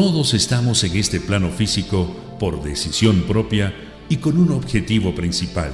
Todos 0.00 0.32
estamos 0.32 0.84
en 0.84 0.96
este 0.96 1.18
plano 1.18 1.50
físico 1.50 2.06
por 2.38 2.62
decisión 2.62 3.22
propia 3.22 3.74
y 4.08 4.18
con 4.18 4.38
un 4.38 4.52
objetivo 4.52 5.12
principal, 5.12 5.72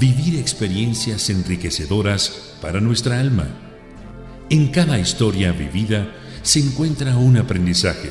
vivir 0.00 0.38
experiencias 0.38 1.28
enriquecedoras 1.28 2.54
para 2.62 2.80
nuestra 2.80 3.20
alma. 3.20 3.46
En 4.48 4.68
cada 4.68 4.98
historia 4.98 5.52
vivida 5.52 6.10
se 6.40 6.60
encuentra 6.60 7.18
un 7.18 7.36
aprendizaje 7.36 8.08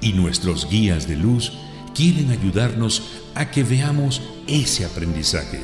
y 0.00 0.14
nuestros 0.14 0.66
guías 0.70 1.06
de 1.06 1.16
luz 1.16 1.52
quieren 1.94 2.30
ayudarnos 2.30 3.02
a 3.34 3.50
que 3.50 3.64
veamos 3.64 4.22
ese 4.46 4.86
aprendizaje. 4.86 5.60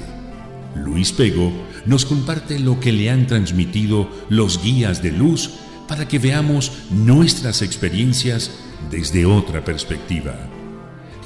Luis 0.77 1.11
Pego 1.13 1.51
nos 1.87 2.05
comparte 2.05 2.59
lo 2.59 2.79
que 2.81 2.93
le 2.93 3.09
han 3.09 3.27
transmitido 3.27 4.11
los 4.29 4.63
guías 4.63 5.03
de 5.03 5.13
luz 5.13 5.53
para 5.89 6.07
que 6.07 6.19
veamos 6.19 6.71
nuestras 6.91 7.63
experiencias 7.63 8.51
desde 8.89 9.27
otra 9.27 9.65
perspectiva. 9.65 10.35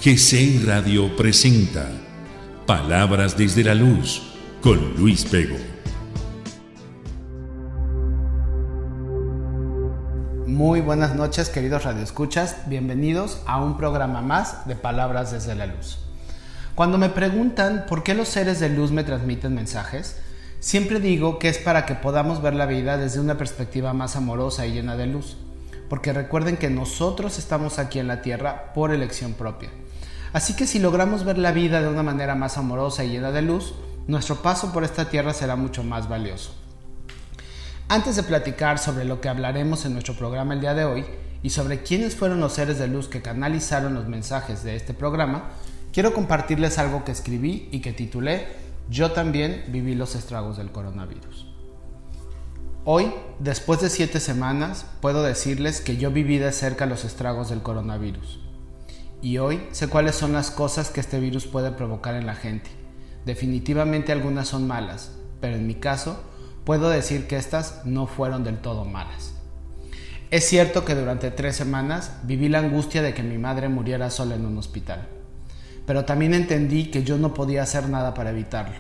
GCI 0.03 0.65
Radio 0.67 1.15
presenta 1.17 1.89
Palabras 2.67 3.37
desde 3.37 3.63
la 3.63 3.75
Luz 3.75 4.23
con 4.61 4.97
Luis 4.97 5.25
Pego. 5.25 5.57
Muy 10.47 10.81
buenas 10.81 11.15
noches 11.15 11.49
queridos 11.49 11.85
radioescuchas, 11.85 12.69
bienvenidos 12.69 13.43
a 13.47 13.63
un 13.63 13.77
programa 13.77 14.23
más 14.23 14.67
de 14.67 14.75
Palabras 14.75 15.33
desde 15.33 15.55
la 15.55 15.67
Luz. 15.67 15.99
Cuando 16.75 16.99
me 16.99 17.09
preguntan 17.09 17.87
por 17.89 18.03
qué 18.03 18.15
los 18.15 18.29
seres 18.29 18.61
de 18.61 18.69
luz 18.69 18.91
me 18.91 19.05
transmiten 19.05 19.55
mensajes, 19.55 20.17
siempre 20.61 20.99
digo 20.99 21.39
que 21.39 21.49
es 21.49 21.59
para 21.59 21.87
que 21.87 21.95
podamos 21.95 22.43
ver 22.43 22.55
la 22.55 22.67
vida 22.67 22.97
desde 22.97 23.21
una 23.21 23.39
perspectiva 23.39 23.93
más 23.93 24.17
amorosa 24.17 24.67
y 24.67 24.73
llena 24.73 24.97
de 24.97 25.07
luz, 25.07 25.37
porque 25.89 26.13
recuerden 26.13 26.57
que 26.57 26.71
nosotros 26.71 27.39
estamos 27.39 27.79
aquí 27.79 27.99
en 27.99 28.09
la 28.09 28.23
Tierra 28.23 28.73
por 28.75 28.93
elección 28.93 29.35
propia. 29.35 29.71
Así 30.33 30.57
que 30.57 30.67
si 30.67 30.79
logramos 30.79 31.25
ver 31.25 31.39
la 31.39 31.53
vida 31.53 31.81
de 31.81 31.89
una 31.89 32.03
manera 32.03 32.35
más 32.35 32.59
amorosa 32.59 33.05
y 33.05 33.11
llena 33.11 33.31
de 33.31 33.43
luz, 33.43 33.75
nuestro 34.07 34.37
paso 34.37 34.73
por 34.73 34.85
esta 34.85 35.09
Tierra 35.09 35.33
será 35.33 35.57
mucho 35.57 35.85
más 35.85 36.09
valioso. 36.09 36.53
Antes 37.89 38.17
de 38.17 38.23
platicar 38.23 38.79
sobre 38.79 39.05
lo 39.05 39.21
que 39.21 39.29
hablaremos 39.29 39.85
en 39.85 39.93
nuestro 39.93 40.15
programa 40.15 40.55
el 40.55 40.61
día 40.61 40.75
de 40.75 40.85
hoy 40.85 41.05
y 41.43 41.51
sobre 41.51 41.83
quiénes 41.83 42.17
fueron 42.17 42.41
los 42.41 42.55
seres 42.55 42.79
de 42.79 42.89
luz 42.89 43.09
que 43.09 43.23
canalizaron 43.23 43.95
los 43.95 44.09
mensajes 44.09 44.65
de 44.65 44.75
este 44.75 44.95
programa, 44.95 45.51
quiero 45.93 46.15
compartirles 46.15 46.79
algo 46.79 47.05
que 47.05 47.13
escribí 47.13 47.69
y 47.71 47.81
que 47.81 47.93
titulé 47.93 48.49
Yo 48.89 49.13
también 49.13 49.65
viví 49.69 49.95
los 49.95 50.15
estragos 50.15 50.57
del 50.57 50.73
coronavirus. 50.73 51.54
Hoy, 52.85 53.13
después 53.39 53.81
de 53.81 53.89
siete 53.91 54.21
semanas, 54.21 54.87
puedo 55.01 55.23
decirles 55.23 55.81
que 55.81 55.97
yo 55.97 56.11
viví 56.11 56.39
de 56.39 56.53
cerca 56.53 56.87
los 56.87 57.05
estragos 57.05 57.49
del 57.49 57.63
coronavirus. 57.63 58.41
Y 59.23 59.39
hoy 59.39 59.67
sé 59.73 59.89
cuáles 59.89 60.15
son 60.15 60.33
las 60.33 60.51
cosas 60.51 60.91
que 60.91 61.01
este 61.01 61.19
virus 61.19 61.47
puede 61.47 61.71
provocar 61.73 62.15
en 62.15 62.27
la 62.27 62.35
gente. 62.35 62.71
Definitivamente 63.25 64.13
algunas 64.13 64.49
son 64.49 64.67
malas, 64.67 65.13
pero 65.41 65.57
en 65.57 65.67
mi 65.67 65.75
caso 65.75 66.23
puedo 66.65 66.91
decir 66.91 67.27
que 67.27 67.37
estas 67.37 67.85
no 67.87 68.07
fueron 68.07 68.45
del 68.45 68.59
todo 68.59 68.85
malas. 68.85 69.33
Es 70.31 70.47
cierto 70.47 70.85
que 70.85 70.95
durante 70.95 71.31
tres 71.31 71.57
semanas 71.57 72.13
viví 72.25 72.49
la 72.49 72.59
angustia 72.59 73.03
de 73.03 73.15
que 73.15 73.23
mi 73.23 73.39
madre 73.39 73.69
muriera 73.69 74.11
sola 74.11 74.35
en 74.35 74.45
un 74.45 74.59
hospital 74.59 75.09
pero 75.87 76.05
también 76.05 76.35
entendí 76.35 76.87
que 76.91 77.05
yo 77.05 77.19
no 77.19 77.35
podía 77.35 77.63
hacer 77.63 77.89
nada 77.89 78.15
para 78.15 78.31
evitarlo. 78.31 78.77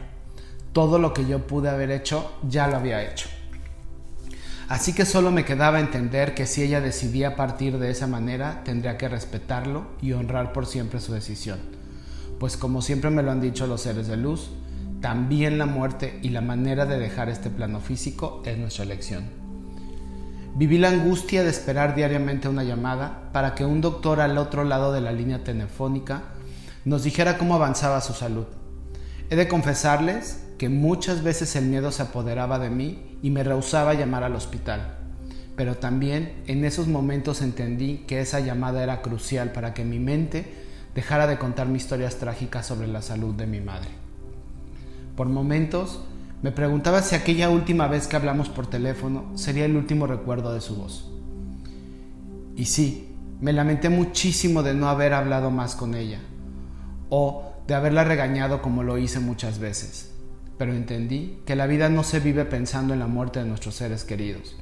Todo 0.73 0.99
lo 0.99 1.13
que 1.13 1.27
yo 1.27 1.47
pude 1.47 1.69
haber 1.69 1.91
hecho, 1.91 2.33
ya 2.49 2.67
lo 2.67 2.77
había 2.77 3.03
hecho. 3.03 3.29
Así 4.69 4.95
que 4.95 5.05
solo 5.05 5.31
me 5.31 5.45
quedaba 5.45 5.81
entender 5.81 6.35
que 6.35 6.47
si 6.47 6.63
ella 6.63 6.81
decidía 6.81 7.37
partir 7.37 7.79
de 7.79 7.91
esa 7.91 8.07
manera, 8.07 8.63
tendría 8.65 8.97
que 8.97 9.09
respetarlo 9.09 9.89
y 10.01 10.13
honrar 10.13 10.53
por 10.53 10.67
siempre 10.67 11.01
su 11.01 11.13
decisión. 11.13 11.59
Pues 12.41 12.57
como 12.57 12.81
siempre 12.81 13.11
me 13.11 13.23
lo 13.23 13.31
han 13.31 13.41
dicho 13.41 13.67
los 13.67 13.83
seres 13.83 14.07
de 14.07 14.17
luz, 14.17 14.51
también 15.01 15.59
la 15.59 15.67
muerte 15.67 16.19
y 16.23 16.31
la 16.31 16.41
manera 16.41 16.87
de 16.87 16.99
dejar 16.99 17.29
este 17.29 17.51
plano 17.51 17.81
físico 17.81 18.43
es 18.47 18.57
nuestra 18.57 18.85
elección. 18.85 19.25
Viví 20.57 20.79
la 20.79 20.89
angustia 20.89 21.43
de 21.43 21.51
esperar 21.51 21.95
diariamente 21.95 22.49
una 22.49 22.65
llamada 22.65 23.29
para 23.33 23.55
que 23.55 23.67
un 23.67 23.81
doctor 23.81 24.21
al 24.21 24.39
otro 24.39 24.65
lado 24.65 24.93
de 24.93 25.01
la 25.01 25.13
línea 25.13 25.45
telefónica 25.45 26.23
nos 26.85 27.03
dijera 27.03 27.37
cómo 27.37 27.57
avanzaba 27.57 28.01
su 28.01 28.15
salud. 28.15 28.47
He 29.29 29.37
de 29.37 29.49
confesarles 29.49 30.44
que 30.65 30.71
muchas 30.71 31.23
veces 31.23 31.57
el 31.57 31.67
miedo 31.67 31.93
se 31.93 32.01
apoderaba 32.01 32.59
de 32.59 32.71
mí 32.71 33.19
y 33.23 33.29
me 33.29 33.45
rehusaba 33.45 33.93
llamar 33.93 34.25
al 34.25 34.35
hospital. 34.35 34.97
Pero 35.57 35.77
también 35.77 36.43
en 36.47 36.65
esos 36.65 36.89
momentos 36.89 37.43
entendí 37.43 37.99
que 38.07 38.23
esa 38.23 38.41
llamada 38.41 38.83
era 38.83 39.03
crucial 39.03 39.53
para 39.53 39.75
que 39.75 39.85
mi 39.85 39.99
mente 39.99 40.47
dejara 40.95 41.27
de 41.27 41.37
contarme 41.37 41.77
historias 41.77 42.17
trágicas 42.17 42.65
sobre 42.65 42.89
la 42.89 43.03
salud 43.03 43.35
de 43.35 43.47
mi 43.47 43.61
madre. 43.61 43.91
Por 45.19 45.29
momentos 45.29 46.01
me 46.41 46.51
preguntaba 46.51 47.03
si 47.03 47.15
aquella 47.15 47.51
última 47.51 47.87
vez 47.87 48.07
que 48.07 48.17
hablamos 48.17 48.49
por 48.49 48.67
teléfono 48.67 49.37
sería 49.37 49.67
el 49.67 49.77
último 49.77 50.07
recuerdo 50.07 50.55
de 50.55 50.63
su 50.63 50.77
voz. 50.77 51.11
Y 52.57 52.65
sí, 52.65 53.15
me 53.39 53.53
lamenté 53.53 53.91
muchísimo 53.91 54.63
de 54.63 54.73
no 54.73 54.89
haber 54.89 55.13
hablado 55.13 55.51
más 55.51 55.77
con 55.77 55.95
ella, 55.95 56.21
o 57.11 57.53
de 57.67 57.75
haberla 57.75 58.05
regañado 58.05 58.63
como 58.63 58.83
lo 58.83 58.97
hice 58.97 59.21
muchas 59.21 59.59
veces. 59.59 60.14
Pero 60.59 60.73
entendí 60.73 61.41
que 61.47 61.57
la 61.57 61.67
vida 61.67 61.89
no 61.89 62.05
se 62.05 62.21
vive 62.21 62.45
pensando 62.45 62.95
en 62.95 63.01
la 63.01 63.07
muerte 63.07 63.41
de 63.41 63.47
nuestros 63.47 63.75
seres 63.75 64.05
queridos. 64.05 64.57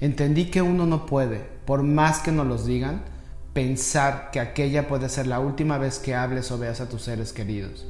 Entendí 0.00 0.46
que 0.46 0.62
uno 0.62 0.86
no 0.86 1.06
puede, 1.06 1.46
por 1.64 1.82
más 1.82 2.20
que 2.20 2.32
nos 2.32 2.46
los 2.46 2.66
digan, 2.66 3.02
pensar 3.52 4.30
que 4.32 4.40
aquella 4.40 4.88
puede 4.88 5.08
ser 5.08 5.26
la 5.26 5.40
última 5.40 5.78
vez 5.78 5.98
que 5.98 6.14
hables 6.14 6.50
o 6.50 6.58
veas 6.58 6.80
a 6.80 6.88
tus 6.88 7.02
seres 7.02 7.32
queridos. 7.32 7.86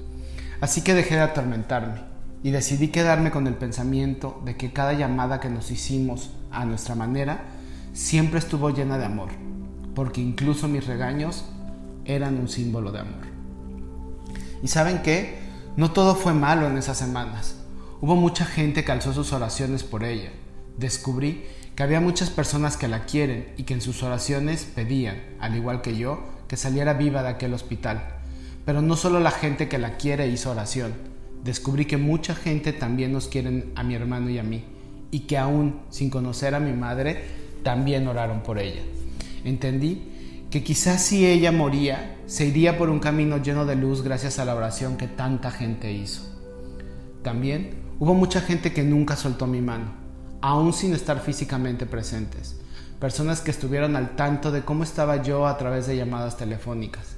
Así 0.61 0.83
que 0.83 0.95
dejé 0.95 1.15
de 1.15 1.23
atormentarme 1.23 2.01
y 2.43 2.51
decidí 2.51 2.89
quedarme 2.89 3.31
con 3.31 3.47
el 3.47 3.55
pensamiento 3.55 4.41
de 4.45 4.57
que 4.57 4.73
cada 4.73 4.93
llamada 4.93 5.41
que 5.41 5.49
nos 5.49 5.71
hicimos 5.71 6.31
a 6.51 6.65
nuestra 6.65 6.95
manera 6.95 7.45
siempre 7.93 8.39
estuvo 8.39 8.71
llena 8.71 8.99
de 8.99 9.05
amor, 9.05 9.31
porque 9.95 10.21
incluso 10.21 10.69
mis 10.69 10.87
regaños 10.87 11.45
eran 12.05 12.39
un 12.39 12.49
símbolo 12.49 12.91
de 12.91 13.01
amor. 13.01 13.27
Y 14.63 14.69
saben 14.69 15.03
qué? 15.03 15.42
No 15.75 15.91
todo 15.91 16.15
fue 16.15 16.35
malo 16.35 16.67
en 16.67 16.77
esas 16.77 16.99
semanas. 16.99 17.57
Hubo 18.03 18.15
mucha 18.15 18.45
gente 18.45 18.85
que 18.85 18.93
alzó 18.93 19.15
sus 19.15 19.33
oraciones 19.33 19.83
por 19.85 20.05
ella. 20.05 20.31
Descubrí 20.77 21.47
que 21.75 21.83
había 21.83 21.99
muchas 21.99 22.29
personas 22.29 22.77
que 22.77 22.89
la 22.89 23.07
quieren 23.07 23.55
y 23.57 23.63
que 23.63 23.73
en 23.73 23.81
sus 23.81 24.03
oraciones 24.03 24.65
pedían, 24.65 25.23
al 25.41 25.57
igual 25.57 25.81
que 25.81 25.97
yo, 25.97 26.23
que 26.47 26.59
saliera 26.59 26.93
viva 26.93 27.23
de 27.23 27.31
aquel 27.31 27.55
hospital. 27.55 28.19
Pero 28.67 28.83
no 28.83 28.97
solo 28.97 29.19
la 29.19 29.31
gente 29.31 29.71
que 29.71 29.79
la 29.79 29.97
quiere 29.97 30.29
hizo 30.29 30.51
oración. 30.51 30.93
Descubrí 31.43 31.87
que 31.87 31.97
mucha 31.97 32.35
gente 32.35 32.75
también 32.75 33.11
nos 33.11 33.29
quieren 33.29 33.73
a 33.75 33.83
mi 33.83 33.95
hermano 33.95 34.29
y 34.29 34.39
a 34.39 34.43
mí, 34.43 34.65
y 35.11 35.21
que 35.21 35.39
aún 35.39 35.81
sin 35.89 36.11
conocer 36.11 36.55
a 36.55 36.61
mi 36.61 36.73
madre, 36.73 37.25
también 37.63 38.07
oraron 38.09 38.43
por 38.43 38.59
ella. 38.59 38.83
Entendí 39.43 40.12
que 40.53 40.63
quizás 40.63 41.01
si 41.01 41.27
ella 41.27 41.51
moría, 41.51 42.19
se 42.27 42.45
iría 42.45 42.77
por 42.77 42.91
un 42.91 43.01
camino 43.01 43.39
lleno 43.39 43.65
de 43.65 43.75
luz 43.75 44.03
gracias 44.03 44.39
a 44.39 44.45
la 44.45 44.55
oración 44.55 44.99
que 44.99 45.09
tanta 45.09 45.51
gente 45.51 45.91
hizo. 45.91 46.29
También 47.23 47.71
hubo 47.99 48.13
mucha 48.13 48.43
gente 48.43 48.75
que 48.75 48.83
nunca 48.83 49.17
soltó 49.17 49.47
mi 49.47 49.63
mano, 49.63 49.95
aún 50.43 50.75
sin 50.75 50.93
estar 50.93 51.21
físicamente 51.21 51.87
presentes. 51.87 52.61
Personas 53.01 53.41
que 53.41 53.51
estuvieron 53.51 53.97
al 53.97 54.15
tanto 54.15 54.53
de 54.53 54.61
cómo 54.61 54.85
estaba 54.85 55.23
yo 55.23 55.47
a 55.47 55.57
través 55.57 55.87
de 55.87 55.97
llamadas 55.97 56.37
telefónicas. 56.37 57.17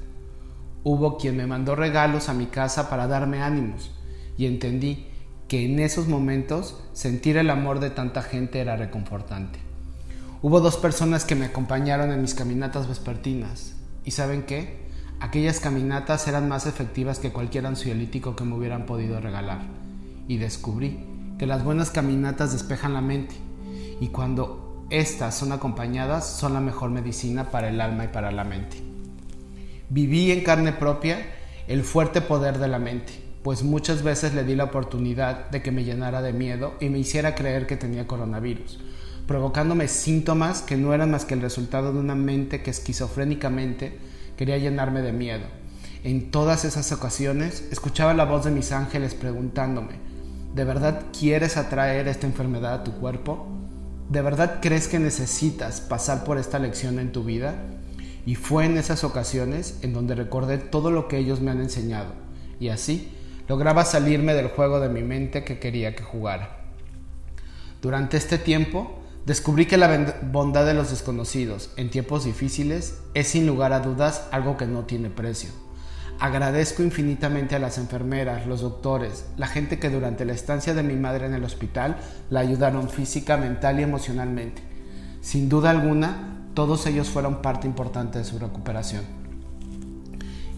Hubo 0.85 1.19
quien 1.19 1.37
me 1.37 1.49
mandó 1.49 1.75
regalos 1.75 2.29
a 2.29 2.35
mi 2.35 2.47
casa 2.47 2.89
para 2.89 3.09
darme 3.09 3.43
ánimos 3.43 3.91
y 4.39 4.47
entendí 4.47 5.09
que 5.49 5.65
en 5.65 5.81
esos 5.81 6.07
momentos 6.07 6.81
sentir 6.93 7.37
el 7.37 7.51
amor 7.51 7.81
de 7.81 7.91
tanta 7.91 8.23
gente 8.23 8.61
era 8.61 8.77
reconfortante. 8.77 9.59
Hubo 10.45 10.61
dos 10.61 10.77
personas 10.77 11.25
que 11.25 11.37
me 11.37 11.47
acompañaron 11.47 12.13
en 12.13 12.21
mis 12.21 12.35
caminatas 12.35 12.87
vespertinas. 12.87 13.77
¿Y 14.05 14.11
saben 14.11 14.43
qué? 14.43 14.77
Aquellas 15.19 15.59
caminatas 15.59 16.29
eran 16.29 16.51
más 16.51 16.67
efectivas 16.67 17.19
que 17.19 17.33
cualquier 17.33 17.65
ansiolítico 17.65 18.37
que 18.37 18.45
me 18.45 18.55
hubieran 18.55 18.85
podido 18.85 19.19
regalar. 19.21 19.63
Y 20.29 20.37
descubrí 20.37 21.07
que 21.39 21.47
las 21.47 21.65
buenas 21.65 21.91
caminatas 21.91 22.53
despejan 22.53 22.93
la 22.93 23.01
mente. 23.01 23.37
Y 24.03 24.09
cuando 24.09 24.85
estas 24.91 25.35
son 25.35 25.51
acompañadas, 25.51 26.29
son 26.29 26.53
la 26.53 26.61
mejor 26.61 26.91
medicina 26.91 27.51
para 27.51 27.71
el 27.71 27.81
alma 27.81 28.05
y 28.05 28.09
para 28.09 28.31
la 28.31 28.45
mente. 28.45 28.83
Viví 29.89 30.31
en 30.31 30.45
carne 30.45 30.75
propia 30.75 31.25
el 31.69 31.85
fuerte 31.85 32.21
poder 32.21 32.59
de 32.59 32.69
la 32.69 32.79
mente, 32.79 33.15
pues 33.43 33.63
muchas 33.63 34.03
veces 34.03 34.35
le 34.35 34.45
di 34.45 34.55
la 34.55 34.65
oportunidad 34.65 35.49
de 35.49 35.63
que 35.63 35.73
me 35.73 35.85
llenara 35.85 36.21
de 36.21 36.35
miedo 36.35 36.75
y 36.83 36.91
me 36.91 36.99
hiciera 36.99 37.35
creer 37.35 37.67
que 37.67 37.79
tenía 37.79 38.07
coronavirus 38.07 38.79
provocándome 39.27 39.89
síntomas 39.89 40.63
que 40.63 40.77
no 40.77 40.93
eran 40.93 41.11
más 41.11 41.25
que 41.25 41.35
el 41.35 41.41
resultado 41.41 41.93
de 41.93 41.99
una 41.99 42.15
mente 42.15 42.63
que 42.63 42.71
esquizofrénicamente 42.71 43.99
quería 44.37 44.59
llenarme 44.59 45.01
de 45.01 45.13
miedo. 45.13 45.47
En 46.03 46.31
todas 46.31 46.65
esas 46.65 46.93
ocasiones 46.93 47.67
escuchaba 47.71 48.13
la 48.13 48.27
voz 48.27 48.45
de 48.45 48.51
mis 48.51 48.73
ángeles 48.73 49.15
preguntándome, 49.15 49.95
¿de 50.55 50.65
verdad 50.65 51.07
quieres 51.19 51.57
atraer 51.57 52.09
esta 52.09 52.27
enfermedad 52.27 52.75
a 52.75 52.85
tu 52.85 52.93
cuerpo? 52.93 53.47
¿De 54.11 54.21
verdad 54.21 54.59
crees 54.61 54.87
que 54.87 54.99
necesitas 54.99 55.81
pasar 55.81 56.25
por 56.25 56.37
esta 56.37 56.59
lección 56.59 56.99
en 56.99 57.13
tu 57.13 57.25
vida? 57.25 57.55
Y 58.27 58.35
fue 58.35 58.67
en 58.67 58.77
esas 58.77 59.05
ocasiones 59.05 59.79
en 59.83 59.95
donde 59.95 60.15
recordé 60.15 60.59
todo 60.59 60.91
lo 60.91 61.09
que 61.09 61.17
ellos 61.17 61.41
me 61.41 61.51
han 61.51 61.61
enseñado, 61.61 62.13
y 62.61 62.69
así 62.69 63.11
lograba 63.49 63.85
salirme 63.85 64.35
del 64.35 64.49
juego 64.49 64.81
de 64.81 64.89
mi 64.89 65.03
mente 65.03 65.45
que 65.45 65.59
quería 65.59 65.95
que 65.95 66.03
jugara. 66.03 66.65
Durante 67.81 68.17
este 68.17 68.39
tiempo, 68.39 69.04
descubrí 69.27 69.67
que 69.67 69.77
la 69.77 70.21
bondad 70.31 70.67
de 70.67 70.75
los 70.75 70.91
desconocidos 70.91 71.71
en 71.77 71.91
tiempos 71.91 72.25
difíciles 72.25 72.99
es 73.15 73.29
sin 73.29 73.47
lugar 73.47 73.73
a 73.73 73.81
dudas 73.81 74.29
algo 74.31 74.57
que 74.57 74.67
no 74.67 74.85
tiene 74.85 75.11
precio. 75.11 75.51
Agradezco 76.21 76.83
infinitamente 76.83 77.57
a 77.57 77.59
las 77.59 77.77
enfermeras, 77.77 78.47
los 78.47 78.61
doctores, 78.61 79.27
la 79.37 79.49
gente 79.49 79.79
que 79.79 79.91
durante 79.91 80.25
la 80.25 80.33
estancia 80.33 80.73
de 80.73 80.83
mi 80.83 80.95
madre 80.95 81.27
en 81.27 81.35
el 81.35 81.45
hospital 81.45 81.97
la 82.31 82.41
ayudaron 82.41 82.89
física, 82.89 83.37
mental 83.37 83.81
y 83.81 83.83
emocionalmente. 83.83 84.63
Sin 85.21 85.49
duda 85.49 85.71
alguna, 85.71 86.47
todos 86.55 86.87
ellos 86.87 87.09
fueron 87.09 87.43
parte 87.43 87.67
importante 87.67 88.19
de 88.19 88.25
su 88.25 88.39
recuperación. 88.39 89.03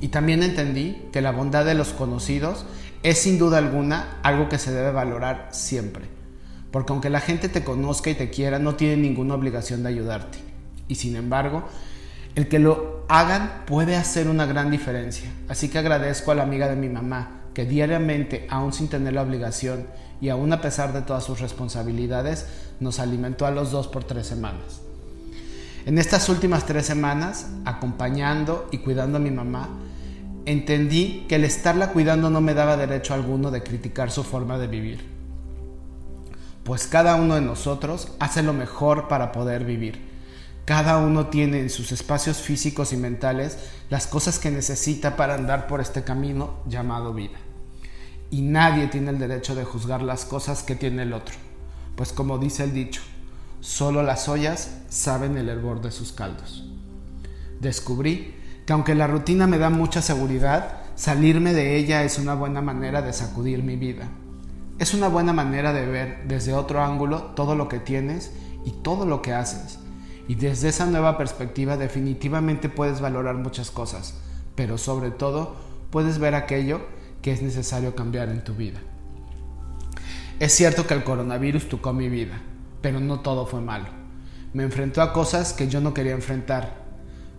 Y 0.01 0.09
también 0.09 0.43
entendí 0.43 1.09
que 1.11 1.23
la 1.23 1.33
bondad 1.33 1.65
de 1.65 1.75
los 1.75 1.89
conocidos 1.89 2.67
es 3.03 3.19
sin 3.19 3.39
duda 3.39 3.59
alguna 3.59 4.19
algo 4.23 4.49
que 4.49 4.59
se 4.59 4.73
debe 4.73 4.93
valorar 4.93 5.49
siempre. 5.53 6.16
Porque 6.77 6.93
aunque 6.93 7.09
la 7.09 7.21
gente 7.21 7.49
te 7.49 7.65
conozca 7.65 8.11
y 8.11 8.15
te 8.17 8.29
quiera, 8.29 8.59
no 8.59 8.75
tiene 8.75 8.99
ninguna 8.99 9.33
obligación 9.33 9.83
de 9.83 9.89
ayudarte. 9.89 10.37
Y 10.89 10.97
sin 10.97 11.17
embargo, 11.17 11.65
el 12.35 12.49
que 12.49 12.59
lo 12.59 13.07
hagan 13.09 13.63
puede 13.67 13.97
hacer 13.97 14.29
una 14.29 14.45
gran 14.45 14.71
diferencia. 14.71 15.31
Así 15.49 15.71
que 15.71 15.79
agradezco 15.79 16.33
a 16.33 16.35
la 16.35 16.43
amiga 16.43 16.69
de 16.69 16.77
mi 16.77 16.91
mamá, 16.91 17.45
que 17.55 17.65
diariamente, 17.65 18.47
aún 18.51 18.75
sin 18.75 18.89
tener 18.89 19.15
la 19.15 19.23
obligación 19.23 19.87
y 20.21 20.29
aún 20.29 20.53
a 20.53 20.61
pesar 20.61 20.93
de 20.93 21.01
todas 21.01 21.25
sus 21.25 21.41
responsabilidades, 21.41 22.45
nos 22.79 22.99
alimentó 22.99 23.47
a 23.47 23.53
los 23.53 23.71
dos 23.71 23.89
por 23.89 24.05
tres 24.05 24.27
semanas. 24.27 24.83
En 25.87 25.97
estas 25.97 26.29
últimas 26.29 26.67
tres 26.67 26.85
semanas, 26.85 27.47
acompañando 27.65 28.69
y 28.71 28.81
cuidando 28.81 29.17
a 29.17 29.23
mi 29.23 29.31
mamá, 29.31 29.71
entendí 30.45 31.25
que 31.27 31.37
el 31.37 31.45
estarla 31.45 31.93
cuidando 31.93 32.29
no 32.29 32.43
me 32.43 32.53
daba 32.53 32.77
derecho 32.77 33.15
alguno 33.15 33.51
de 33.51 33.63
criticar 33.63 34.11
su 34.11 34.23
forma 34.25 34.59
de 34.59 34.67
vivir. 34.67 35.16
Pues 36.67 36.89
cada 36.89 37.15
uno 37.15 37.37
de 37.37 37.43
nosotros 37.43 38.09
hace 38.19 38.43
lo 38.43 38.53
mejor 38.53 39.07
para 39.07 39.31
poder 39.31 39.65
vivir. 39.65 40.01
Cada 40.65 40.99
uno 40.99 41.29
tiene 41.29 41.61
en 41.61 41.71
sus 41.71 41.93
espacios 41.93 42.39
físicos 42.39 42.93
y 42.93 42.97
mentales 42.97 43.57
las 43.89 44.09
cosas 44.09 44.41
que 44.41 44.51
necesita 44.51 45.15
para 45.15 45.37
andar 45.37 45.69
por 45.69 45.81
este 45.81 46.03
camino 46.03 46.57
llamado 46.67 47.15
vida. 47.15 47.39
Y 48.33 48.43
nadie 48.43 48.89
tiene 48.89 49.11
el 49.11 49.21
derecho 49.21 49.55
de 49.55 49.63
juzgar 49.63 50.03
las 50.03 50.25
cosas 50.25 50.65
que 50.65 50.75
tiene 50.75 51.05
el 51.05 51.13
otro, 51.13 51.37
pues 51.95 52.13
como 52.13 52.37
dice 52.37 52.65
el 52.65 52.75
dicho, 52.75 53.01
Solo 53.61 54.03
las 54.03 54.29
ollas 54.29 54.73
saben 54.89 55.37
el 55.37 55.49
hervor 55.49 55.81
de 55.81 55.93
sus 55.93 56.11
caldos. 56.11 56.65
Descubrí 57.61 58.35
que 58.67 58.73
aunque 58.73 58.97
la 58.97 59.07
rutina 59.07 59.47
me 59.47 59.59
da 59.59 59.71
mucha 59.71 60.03
seguridad, 60.03 60.83
salirme 60.97 61.55
de 61.55 61.77
ella 61.77 62.03
es 62.03 62.19
una 62.19 62.35
buena 62.35 62.61
manera 62.61 63.03
de 63.03 63.13
sacudir 63.13 63.63
mi 63.63 63.77
vida. 63.77 64.09
Es 64.79 64.93
una 64.93 65.09
buena 65.09 65.33
manera 65.33 65.73
de 65.73 65.87
ver 65.87 66.25
desde 66.29 66.53
otro 66.53 66.83
ángulo 66.83 67.33
todo 67.35 67.55
lo 67.55 67.67
que 67.69 67.79
tienes 67.79 68.33
y 68.67 68.73
todo 68.73 69.07
lo 69.07 69.23
que 69.23 69.33
haces. 69.33 69.79
Y 70.29 70.35
desde 70.35 70.69
esa 70.69 70.85
nueva 70.85 71.17
perspectiva 71.17 71.79
definitivamente 71.79 72.69
puedes 72.69 73.01
valorar 73.01 73.37
muchas 73.37 73.71
cosas, 73.71 74.15
pero 74.55 74.77
sobre 74.77 75.11
todo 75.11 75.57
puedes 75.91 76.19
ver 76.19 76.35
aquello 76.35 76.83
que 77.23 77.33
es 77.33 77.41
necesario 77.41 77.95
cambiar 77.95 78.29
en 78.29 78.45
tu 78.45 78.55
vida. 78.55 78.81
Es 80.41 80.53
cierto 80.53 80.87
que 80.87 80.93
el 80.93 81.05
coronavirus 81.05 81.71
tocó 81.71 81.95
mi 81.95 82.11
vida, 82.11 82.43
pero 82.83 83.01
no 83.01 83.21
todo 83.21 83.47
fue 83.47 83.63
malo. 83.63 83.87
Me 84.53 84.63
enfrentó 84.63 85.01
a 85.01 85.15
cosas 85.15 85.55
que 85.55 85.69
yo 85.69 85.81
no 85.81 85.95
quería 85.95 86.13
enfrentar, 86.13 86.85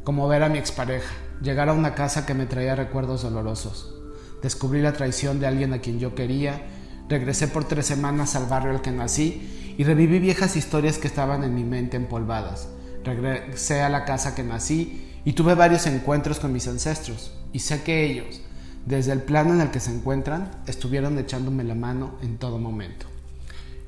como 0.03 0.27
ver 0.27 0.41
a 0.41 0.49
mi 0.49 0.57
expareja, 0.57 1.13
llegar 1.41 1.69
a 1.69 1.73
una 1.73 1.93
casa 1.93 2.25
que 2.25 2.33
me 2.33 2.47
traía 2.47 2.75
recuerdos 2.75 3.21
dolorosos, 3.21 3.93
descubrí 4.41 4.81
la 4.81 4.93
traición 4.93 5.39
de 5.39 5.45
alguien 5.45 5.73
a 5.73 5.79
quien 5.79 5.99
yo 5.99 6.15
quería, 6.15 6.63
regresé 7.09 7.48
por 7.48 7.65
tres 7.65 7.86
semanas 7.86 8.36
al 8.36 8.45
barrio 8.45 8.71
al 8.71 8.81
que 8.81 8.92
nací 8.92 9.75
y 9.77 9.83
reviví 9.83 10.19
viejas 10.19 10.56
historias 10.56 10.98
que 10.98 11.07
estaban 11.07 11.44
en 11.44 11.56
mi 11.56 11.63
mente 11.63 11.98
empolvadas. 11.98 12.68
Regresé 13.04 13.81
a 13.81 13.89
la 13.89 14.06
casa 14.06 14.36
que 14.36 14.44
nací 14.44 15.19
y 15.24 15.33
tuve 15.33 15.56
varios 15.56 15.86
encuentros 15.88 16.39
con 16.39 16.51
mis 16.51 16.68
ancestros 16.68 17.33
y 17.54 17.59
sé 17.59 17.83
que 17.83 18.06
ellos, 18.06 18.42
desde 18.86 19.12
el 19.12 19.21
plano 19.21 19.54
en 19.54 19.62
el 19.62 19.71
que 19.71 19.80
se 19.80 19.94
encuentran, 19.94 20.51
estuvieron 20.68 21.18
echándome 21.18 21.63
la 21.63 21.75
mano 21.75 22.18
en 22.21 22.38
todo 22.38 22.57
momento. 22.57 23.06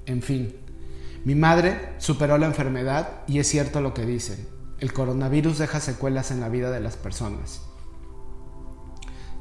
En 0.06 0.22
fin, 0.22 0.56
mi 1.26 1.36
madre 1.36 1.94
superó 1.98 2.38
la 2.38 2.48
enfermedad 2.48 3.22
y 3.28 3.40
es 3.40 3.48
cierto 3.48 3.82
lo 3.82 3.94
que 3.94 4.06
dicen. 4.06 4.48
El 4.80 4.94
coronavirus 4.94 5.58
deja 5.58 5.82
secuelas 5.82 6.32
en 6.32 6.40
la 6.40 6.50
vida 6.50 6.72
de 6.72 6.80
las 6.80 6.96
personas. 6.96 7.62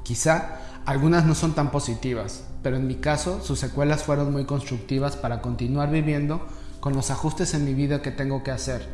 Quizá 0.03 0.61
algunas 0.89 1.27
no 1.27 1.35
son 1.35 1.53
tan 1.53 1.71
positivas, 1.71 2.45
pero 2.63 2.77
en 2.77 2.87
mi 2.87 2.95
caso 2.95 3.43
sus 3.45 3.59
secuelas 3.59 4.05
fueron 4.05 4.33
muy 4.33 4.47
constructivas 4.47 5.17
para 5.17 5.43
continuar 5.43 5.91
viviendo 5.91 6.47
con 6.81 6.95
los 6.95 7.11
ajustes 7.11 7.53
en 7.53 7.67
mi 7.67 7.75
vida 7.75 8.01
que 8.01 8.11
tengo 8.11 8.43
que 8.43 8.53
hacer, 8.53 8.89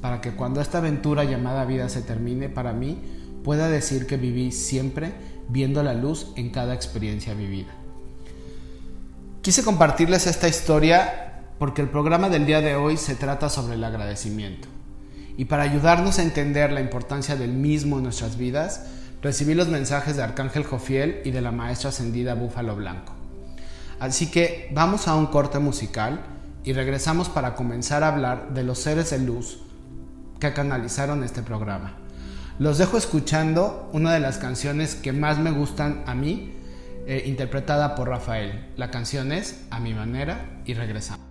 para 0.00 0.20
que 0.20 0.36
cuando 0.36 0.60
esta 0.60 0.78
aventura 0.78 1.24
llamada 1.24 1.64
vida 1.64 1.88
se 1.88 2.02
termine 2.02 2.48
para 2.48 2.72
mí, 2.72 3.02
pueda 3.42 3.68
decir 3.68 4.06
que 4.06 4.16
viví 4.16 4.52
siempre 4.52 5.12
viendo 5.48 5.82
la 5.82 5.94
luz 5.94 6.28
en 6.36 6.50
cada 6.50 6.72
experiencia 6.72 7.34
vivida. 7.34 7.74
Quise 9.42 9.64
compartirles 9.64 10.28
esta 10.28 10.46
historia 10.46 11.42
porque 11.58 11.82
el 11.82 11.88
programa 11.88 12.28
del 12.28 12.46
día 12.46 12.60
de 12.60 12.76
hoy 12.76 12.96
se 12.96 13.16
trata 13.16 13.48
sobre 13.48 13.74
el 13.74 13.82
agradecimiento. 13.82 14.68
Y 15.36 15.46
para 15.46 15.64
ayudarnos 15.64 16.20
a 16.20 16.22
entender 16.22 16.70
la 16.70 16.80
importancia 16.80 17.34
del 17.34 17.54
mismo 17.54 17.96
en 17.96 18.04
nuestras 18.04 18.38
vidas, 18.38 18.82
recibí 19.24 19.54
los 19.54 19.68
mensajes 19.68 20.16
de 20.16 20.22
Arcángel 20.22 20.64
Jofiel 20.64 21.22
y 21.24 21.30
de 21.30 21.40
la 21.40 21.50
maestra 21.50 21.88
ascendida 21.88 22.34
Búfalo 22.34 22.76
Blanco. 22.76 23.14
Así 23.98 24.30
que 24.30 24.68
vamos 24.72 25.08
a 25.08 25.14
un 25.16 25.28
corte 25.28 25.58
musical 25.58 26.20
y 26.62 26.74
regresamos 26.74 27.30
para 27.30 27.54
comenzar 27.54 28.04
a 28.04 28.08
hablar 28.08 28.52
de 28.52 28.64
los 28.64 28.78
seres 28.78 29.08
de 29.10 29.18
luz 29.18 29.60
que 30.38 30.52
canalizaron 30.52 31.24
este 31.24 31.42
programa. 31.42 31.94
Los 32.58 32.76
dejo 32.76 32.98
escuchando 32.98 33.88
una 33.94 34.12
de 34.12 34.20
las 34.20 34.36
canciones 34.36 34.94
que 34.94 35.12
más 35.12 35.38
me 35.38 35.52
gustan 35.52 36.04
a 36.06 36.14
mí, 36.14 36.54
eh, 37.06 37.22
interpretada 37.24 37.94
por 37.94 38.10
Rafael. 38.10 38.72
La 38.76 38.90
canción 38.90 39.32
es 39.32 39.64
A 39.70 39.80
mi 39.80 39.94
manera 39.94 40.60
y 40.66 40.74
regresamos. 40.74 41.23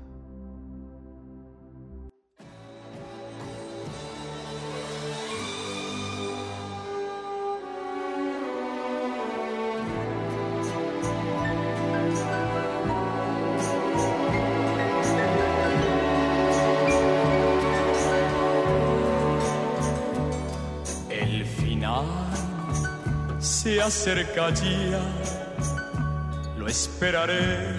Acerca 24.03 24.49
ya, 24.49 24.99
lo 26.57 26.67
esperaré 26.67 27.71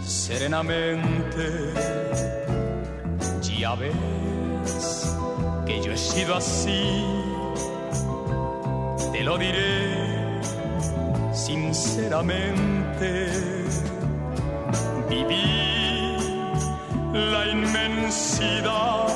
serenamente. 0.00 1.72
Ya 3.58 3.74
ves 3.74 5.16
que 5.66 5.82
yo 5.82 5.90
he 5.90 5.96
sido 5.96 6.36
así, 6.36 7.04
te 9.10 9.24
lo 9.24 9.36
diré 9.36 9.96
sinceramente. 11.32 13.32
Viví 15.10 16.16
la 17.32 17.50
inmensidad 17.50 19.08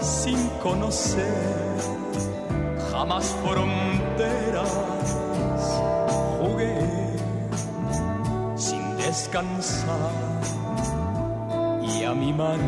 sin 0.00 0.38
conocer 0.62 1.62
jamás 2.92 3.34
jugué 6.38 6.78
sin 8.56 8.96
descansar 8.96 10.10
y 11.82 12.04
a 12.04 12.14
mi 12.14 12.32
manera. 12.32 12.62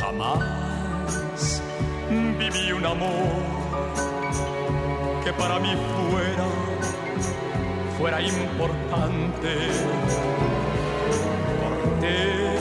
Jamás 0.00 1.62
viví 2.38 2.72
un 2.72 2.86
amor 2.86 3.42
que 5.24 5.32
para 5.32 5.58
mí 5.58 5.72
fuera 6.10 6.46
fuera 7.98 8.20
importante. 8.20 9.52
Corté 11.60 12.53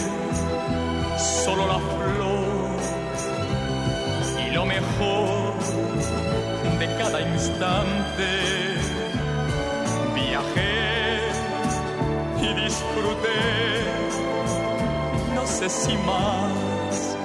Viajé 10.15 11.19
y 12.41 12.53
disfruté, 12.53 13.41
no 15.35 15.45
sé 15.45 15.69
sé 15.69 15.69
si 15.69 15.97
más 15.97 17.17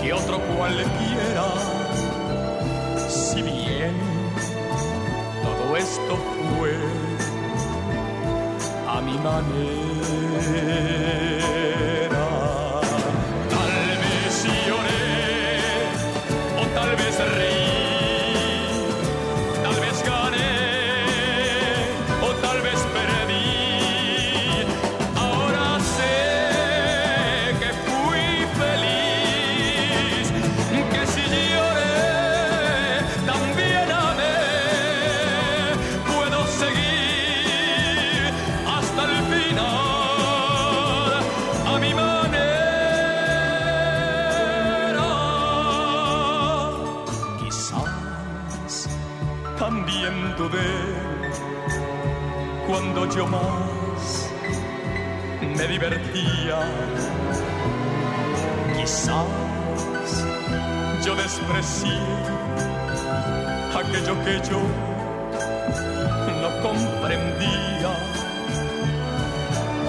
que 0.00 0.14
otro 0.14 0.40
cualquiera, 0.56 1.46
si 3.08 3.42
bien 3.42 3.94
todo 5.42 5.76
esto 5.76 6.16
fue 6.56 6.74
a 8.88 9.00
mi 9.02 9.18
manera. 9.18 10.08
Yo 53.18 53.26
más 53.26 54.30
me 55.40 55.66
divertía. 55.66 56.58
Quizás 58.76 59.26
yo 61.04 61.16
desprecié 61.16 61.98
aquello 63.80 64.14
que 64.24 64.34
yo 64.48 64.60
no 66.42 66.50
comprendía. 66.62 67.92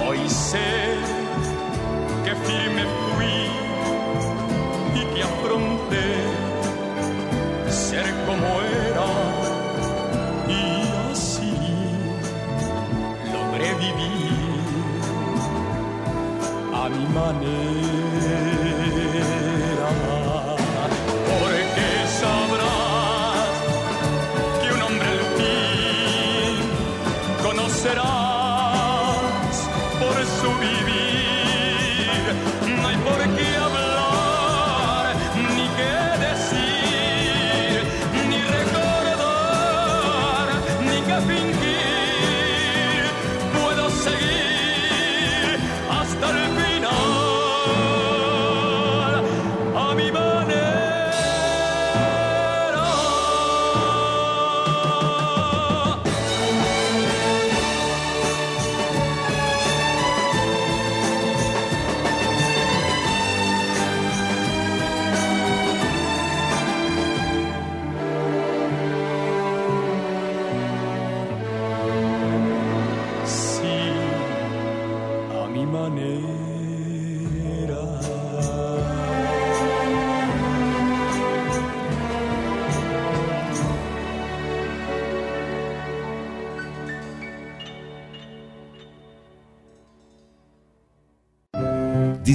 Hoy 0.08 0.28
sé 0.28 0.89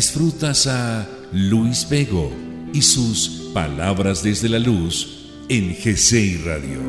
disfrutas 0.04 0.66
a 0.66 1.06
Luis 1.32 1.88
Vego 1.88 2.30
y 2.75 2.82
sus 2.82 3.50
Palabras 3.54 4.23
desde 4.23 4.50
la 4.50 4.58
Luz 4.58 5.32
en 5.49 5.70
GCI 5.70 6.42
Radio. 6.44 6.80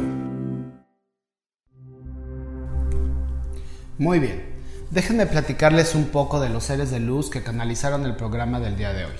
Muy 3.97 4.19
bien, 4.19 4.43
déjenme 4.91 5.27
platicarles 5.27 5.95
un 5.95 6.07
poco 6.07 6.41
de 6.41 6.49
los 6.49 6.65
seres 6.65 6.91
de 6.91 6.99
luz 6.99 7.29
que 7.29 7.41
canalizaron 7.41 8.03
el 8.03 8.17
programa 8.17 8.59
del 8.59 8.75
día 8.75 8.91
de 8.91 9.05
hoy. 9.05 9.15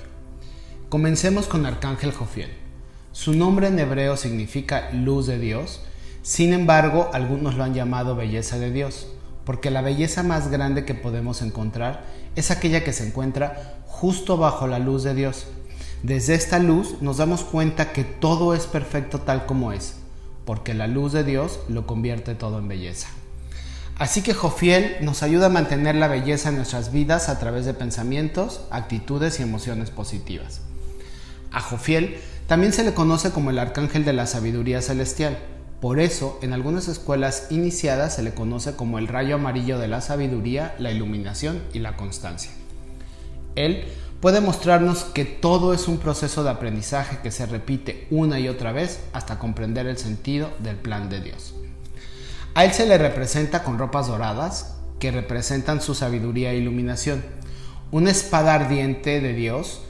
Comencemos 0.89 1.47
con 1.47 1.65
Arcángel 1.65 2.11
Jofiel. 2.11 2.51
Su 3.13 3.33
nombre 3.33 3.67
en 3.67 3.79
hebreo 3.79 4.17
significa 4.17 4.91
luz 4.91 5.25
de 5.25 5.39
Dios, 5.39 5.79
sin 6.21 6.51
embargo 6.51 7.11
algunos 7.13 7.55
lo 7.55 7.63
han 7.63 7.73
llamado 7.73 8.17
belleza 8.17 8.59
de 8.59 8.71
Dios, 8.71 9.07
porque 9.45 9.71
la 9.71 9.81
belleza 9.81 10.23
más 10.23 10.49
grande 10.49 10.85
que 10.85 10.95
podemos 10.95 11.41
encontrar 11.41 12.03
es 12.35 12.51
aquella 12.51 12.83
que 12.83 12.93
se 12.93 13.07
encuentra 13.07 13.75
justo 13.85 14.37
bajo 14.37 14.67
la 14.67 14.79
luz 14.79 15.03
de 15.03 15.13
Dios. 15.13 15.47
Desde 16.03 16.35
esta 16.35 16.59
luz 16.59 17.01
nos 17.01 17.17
damos 17.17 17.43
cuenta 17.43 17.91
que 17.91 18.03
todo 18.03 18.53
es 18.53 18.65
perfecto 18.65 19.19
tal 19.19 19.45
como 19.45 19.71
es, 19.71 19.95
porque 20.45 20.73
la 20.73 20.87
luz 20.87 21.13
de 21.13 21.23
Dios 21.23 21.59
lo 21.69 21.87
convierte 21.87 22.35
todo 22.35 22.59
en 22.59 22.67
belleza. 22.67 23.07
Así 23.97 24.21
que 24.21 24.33
Jofiel 24.33 24.97
nos 25.01 25.23
ayuda 25.23 25.45
a 25.45 25.49
mantener 25.49 25.95
la 25.95 26.09
belleza 26.09 26.49
en 26.49 26.57
nuestras 26.57 26.91
vidas 26.91 27.29
a 27.29 27.39
través 27.39 27.65
de 27.65 27.73
pensamientos, 27.73 28.61
actitudes 28.69 29.39
y 29.39 29.43
emociones 29.43 29.89
positivas. 29.89 30.59
A 31.51 31.61
Jofiel 31.61 32.17
también 32.47 32.73
se 32.73 32.83
le 32.83 32.93
conoce 32.93 33.31
como 33.31 33.51
el 33.51 33.59
arcángel 33.59 34.03
de 34.03 34.11
la 34.11 34.27
sabiduría 34.27 34.81
celestial. 34.81 35.37
Por 35.81 35.99
eso, 35.99 36.39
en 36.41 36.53
algunas 36.53 36.87
escuelas 36.87 37.47
iniciadas 37.49 38.15
se 38.15 38.23
le 38.23 38.33
conoce 38.33 38.75
como 38.75 38.97
el 38.97 39.07
rayo 39.07 39.35
amarillo 39.35 39.77
de 39.77 39.87
la 39.87 40.01
sabiduría, 40.01 40.75
la 40.79 40.91
iluminación 40.91 41.61
y 41.73 41.79
la 41.79 41.97
constancia. 41.97 42.51
Él 43.55 43.85
puede 44.19 44.41
mostrarnos 44.41 45.03
que 45.03 45.25
todo 45.25 45.73
es 45.73 45.87
un 45.87 45.97
proceso 45.97 46.43
de 46.43 46.49
aprendizaje 46.49 47.19
que 47.21 47.31
se 47.31 47.45
repite 47.45 48.07
una 48.09 48.39
y 48.39 48.47
otra 48.47 48.71
vez 48.71 49.01
hasta 49.13 49.37
comprender 49.37 49.85
el 49.85 49.97
sentido 49.97 50.49
del 50.59 50.77
plan 50.77 51.09
de 51.09 51.21
Dios. 51.21 51.53
A 52.53 52.63
Él 52.65 52.73
se 52.73 52.85
le 52.85 52.97
representa 52.97 53.63
con 53.63 53.77
ropas 53.77 54.07
doradas 54.07 54.77
que 54.99 55.11
representan 55.11 55.81
su 55.81 55.93
sabiduría 55.93 56.51
e 56.51 56.57
iluminación, 56.57 57.23
una 57.91 58.11
espada 58.11 58.53
ardiente 58.53 59.19
de 59.21 59.33
Dios 59.33 59.81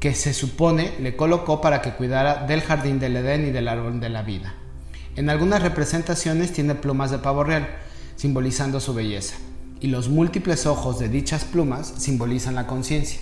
que 0.00 0.14
se 0.14 0.32
supone 0.32 0.94
le 1.00 1.16
colocó 1.16 1.60
para 1.60 1.82
que 1.82 1.92
cuidara 1.92 2.46
del 2.46 2.62
jardín 2.62 2.98
del 2.98 3.16
Edén 3.16 3.46
y 3.46 3.50
del 3.50 3.68
árbol 3.68 4.00
de 4.00 4.08
la 4.08 4.22
vida. 4.22 4.54
En 5.16 5.30
algunas 5.30 5.62
representaciones 5.62 6.52
tiene 6.52 6.74
plumas 6.74 7.10
de 7.10 7.18
pavo 7.18 7.42
real, 7.42 7.66
simbolizando 8.16 8.80
su 8.80 8.92
belleza 8.92 9.36
y 9.80 9.88
los 9.88 10.10
múltiples 10.10 10.66
ojos 10.66 10.98
de 10.98 11.08
dichas 11.08 11.44
plumas 11.44 11.94
simbolizan 11.96 12.54
la 12.54 12.66
conciencia. 12.66 13.20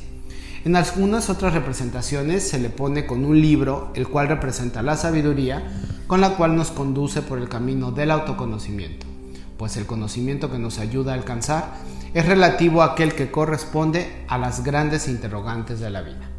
En 0.64 0.74
algunas 0.74 1.30
otras 1.30 1.54
representaciones 1.54 2.48
se 2.48 2.58
le 2.58 2.68
pone 2.68 3.06
con 3.06 3.24
un 3.24 3.40
libro, 3.40 3.92
el 3.94 4.08
cual 4.08 4.26
representa 4.26 4.82
la 4.82 4.96
sabiduría, 4.96 5.62
con 6.08 6.20
la 6.20 6.30
cual 6.36 6.56
nos 6.56 6.72
conduce 6.72 7.22
por 7.22 7.38
el 7.38 7.48
camino 7.48 7.92
del 7.92 8.10
autoconocimiento, 8.10 9.06
pues 9.56 9.76
el 9.76 9.86
conocimiento 9.86 10.50
que 10.50 10.58
nos 10.58 10.80
ayuda 10.80 11.12
a 11.12 11.16
alcanzar 11.16 11.74
es 12.12 12.26
relativo 12.26 12.82
a 12.82 12.92
aquel 12.92 13.14
que 13.14 13.30
corresponde 13.30 14.24
a 14.26 14.36
las 14.36 14.64
grandes 14.64 15.06
interrogantes 15.06 15.78
de 15.78 15.90
la 15.90 16.02
vida. 16.02 16.33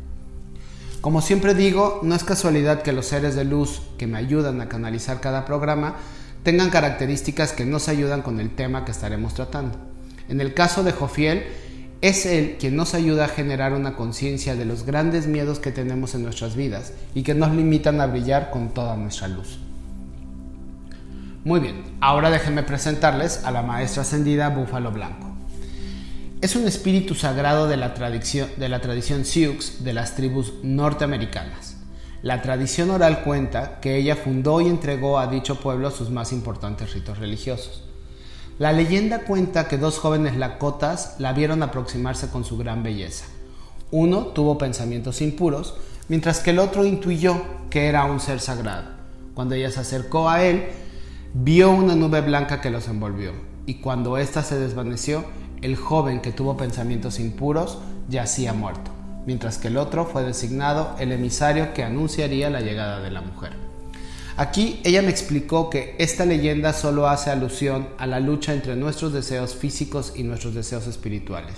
Como 1.05 1.21
siempre 1.21 1.53
digo, 1.53 1.99
no 2.01 2.15
es 2.15 2.23
casualidad 2.23 2.81
que 2.81 2.91
los 2.91 3.05
seres 3.05 3.35
de 3.35 3.45
luz 3.45 3.83
que 3.99 4.07
me 4.07 4.17
ayudan 4.17 4.59
a 4.59 4.67
canalizar 4.67 5.21
cada 5.21 5.45
programa 5.45 5.97
tengan 6.41 6.71
características 6.71 7.51
que 7.51 7.63
nos 7.63 7.89
ayudan 7.89 8.23
con 8.23 8.39
el 8.39 8.55
tema 8.55 8.85
que 8.85 8.91
estaremos 8.91 9.35
tratando. 9.35 9.77
En 10.29 10.41
el 10.41 10.55
caso 10.55 10.83
de 10.83 10.93
Jofiel, 10.93 11.43
es 12.01 12.25
él 12.25 12.55
quien 12.59 12.75
nos 12.75 12.95
ayuda 12.95 13.25
a 13.25 13.27
generar 13.27 13.73
una 13.73 13.95
conciencia 13.95 14.55
de 14.55 14.65
los 14.65 14.83
grandes 14.83 15.27
miedos 15.27 15.59
que 15.59 15.71
tenemos 15.71 16.15
en 16.15 16.23
nuestras 16.23 16.55
vidas 16.55 16.91
y 17.13 17.21
que 17.21 17.35
nos 17.35 17.51
limitan 17.51 18.01
a 18.01 18.07
brillar 18.07 18.49
con 18.49 18.73
toda 18.73 18.97
nuestra 18.97 19.27
luz. 19.27 19.59
Muy 21.43 21.59
bien, 21.59 21.83
ahora 22.01 22.31
déjenme 22.31 22.63
presentarles 22.63 23.43
a 23.43 23.51
la 23.51 23.61
maestra 23.61 24.01
ascendida 24.01 24.49
Búfalo 24.49 24.89
Blanco. 24.89 25.34
Es 26.41 26.55
un 26.55 26.67
espíritu 26.67 27.15
sagrado 27.15 27.67
de 27.67 27.77
la 27.77 27.93
tradición, 27.93 28.49
de 28.57 28.67
la 28.67 28.81
tradición 28.81 29.23
Sioux 29.23 29.57
de 29.79 29.93
las 29.93 30.15
tribus 30.15 30.53
norteamericanas. 30.63 31.77
La 32.21 32.41
tradición 32.41 32.91
oral 32.91 33.23
cuenta 33.23 33.79
que 33.79 33.95
ella 33.95 34.17
fundó 34.17 34.59
y 34.59 34.67
entregó 34.67 35.17
a 35.17 35.27
dicho 35.27 35.59
pueblo 35.59 35.91
sus 35.91 36.09
más 36.09 36.33
importantes 36.33 36.93
ritos 36.93 37.19
religiosos. 37.19 37.85
La 38.59 38.73
leyenda 38.73 39.19
cuenta 39.19 39.67
que 39.69 39.77
dos 39.77 39.97
jóvenes 39.97 40.35
lakotas 40.35 41.15
la 41.19 41.31
vieron 41.31 41.63
aproximarse 41.63 42.27
con 42.27 42.43
su 42.43 42.57
gran 42.57 42.83
belleza. 42.83 43.25
Uno 43.91 44.27
tuvo 44.27 44.57
pensamientos 44.57 45.21
impuros, 45.21 45.75
mientras 46.09 46.41
que 46.41 46.51
el 46.51 46.59
otro 46.59 46.85
intuyó 46.85 47.41
que 47.69 47.87
era 47.87 48.05
un 48.05 48.19
ser 48.19 48.41
sagrado. 48.41 48.89
Cuando 49.33 49.55
ella 49.55 49.71
se 49.71 49.79
acercó 49.79 50.29
a 50.29 50.43
él, 50.43 50.65
vio 51.33 51.71
una 51.71 51.95
nube 51.95 52.21
blanca 52.21 52.59
que 52.59 52.69
los 52.69 52.87
envolvió, 52.87 53.31
y 53.65 53.75
cuando 53.75 54.17
ésta 54.17 54.43
se 54.43 54.59
desvaneció, 54.59 55.25
el 55.65 55.75
joven 55.75 56.21
que 56.21 56.31
tuvo 56.31 56.57
pensamientos 56.57 57.19
impuros 57.19 57.79
yacía 58.07 58.53
muerto, 58.53 58.91
mientras 59.25 59.57
que 59.57 59.69
el 59.69 59.77
otro 59.77 60.05
fue 60.05 60.23
designado 60.23 60.95
el 60.99 61.11
emisario 61.11 61.73
que 61.73 61.83
anunciaría 61.83 62.51
la 62.51 62.61
llegada 62.61 62.99
de 63.01 63.09
la 63.09 63.21
mujer. 63.21 63.53
Aquí 64.37 64.79
ella 64.83 65.01
me 65.01 65.09
explicó 65.09 65.71
que 65.71 65.95
esta 65.97 66.23
leyenda 66.23 66.71
solo 66.71 67.07
hace 67.07 67.31
alusión 67.31 67.87
a 67.97 68.05
la 68.05 68.19
lucha 68.19 68.53
entre 68.53 68.75
nuestros 68.75 69.11
deseos 69.11 69.55
físicos 69.55 70.13
y 70.15 70.21
nuestros 70.21 70.53
deseos 70.53 70.85
espirituales, 70.85 71.55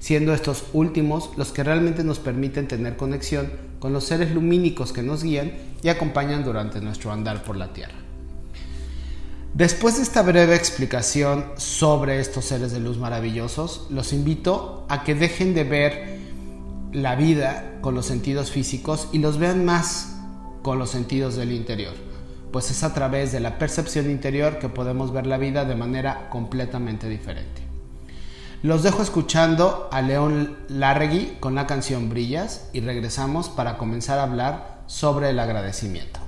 siendo 0.00 0.34
estos 0.34 0.64
últimos 0.72 1.30
los 1.36 1.52
que 1.52 1.62
realmente 1.62 2.02
nos 2.02 2.18
permiten 2.18 2.66
tener 2.66 2.96
conexión 2.96 3.52
con 3.78 3.92
los 3.92 4.02
seres 4.02 4.32
lumínicos 4.32 4.92
que 4.92 5.04
nos 5.04 5.22
guían 5.22 5.52
y 5.80 5.90
acompañan 5.90 6.42
durante 6.42 6.80
nuestro 6.80 7.12
andar 7.12 7.44
por 7.44 7.56
la 7.56 7.72
tierra. 7.72 8.07
Después 9.54 9.96
de 9.96 10.02
esta 10.02 10.22
breve 10.22 10.54
explicación 10.54 11.46
sobre 11.56 12.20
estos 12.20 12.44
seres 12.44 12.70
de 12.70 12.80
luz 12.80 12.98
maravillosos, 12.98 13.86
los 13.90 14.12
invito 14.12 14.86
a 14.88 15.02
que 15.04 15.14
dejen 15.14 15.54
de 15.54 15.64
ver 15.64 16.18
la 16.92 17.16
vida 17.16 17.78
con 17.80 17.94
los 17.94 18.06
sentidos 18.06 18.50
físicos 18.50 19.08
y 19.12 19.18
los 19.18 19.38
vean 19.38 19.64
más 19.64 20.16
con 20.62 20.78
los 20.78 20.90
sentidos 20.90 21.34
del 21.36 21.52
interior, 21.52 21.94
pues 22.52 22.70
es 22.70 22.82
a 22.82 22.94
través 22.94 23.32
de 23.32 23.40
la 23.40 23.58
percepción 23.58 24.10
interior 24.10 24.58
que 24.58 24.68
podemos 24.68 25.12
ver 25.12 25.26
la 25.26 25.38
vida 25.38 25.64
de 25.64 25.74
manera 25.74 26.28
completamente 26.28 27.08
diferente. 27.08 27.62
Los 28.62 28.82
dejo 28.82 29.02
escuchando 29.02 29.88
a 29.92 30.02
León 30.02 30.56
Larregui 30.68 31.36
con 31.40 31.54
la 31.54 31.66
canción 31.66 32.10
Brillas 32.10 32.68
y 32.72 32.80
regresamos 32.80 33.48
para 33.48 33.78
comenzar 33.78 34.18
a 34.18 34.24
hablar 34.24 34.82
sobre 34.86 35.30
el 35.30 35.38
agradecimiento. 35.38 36.27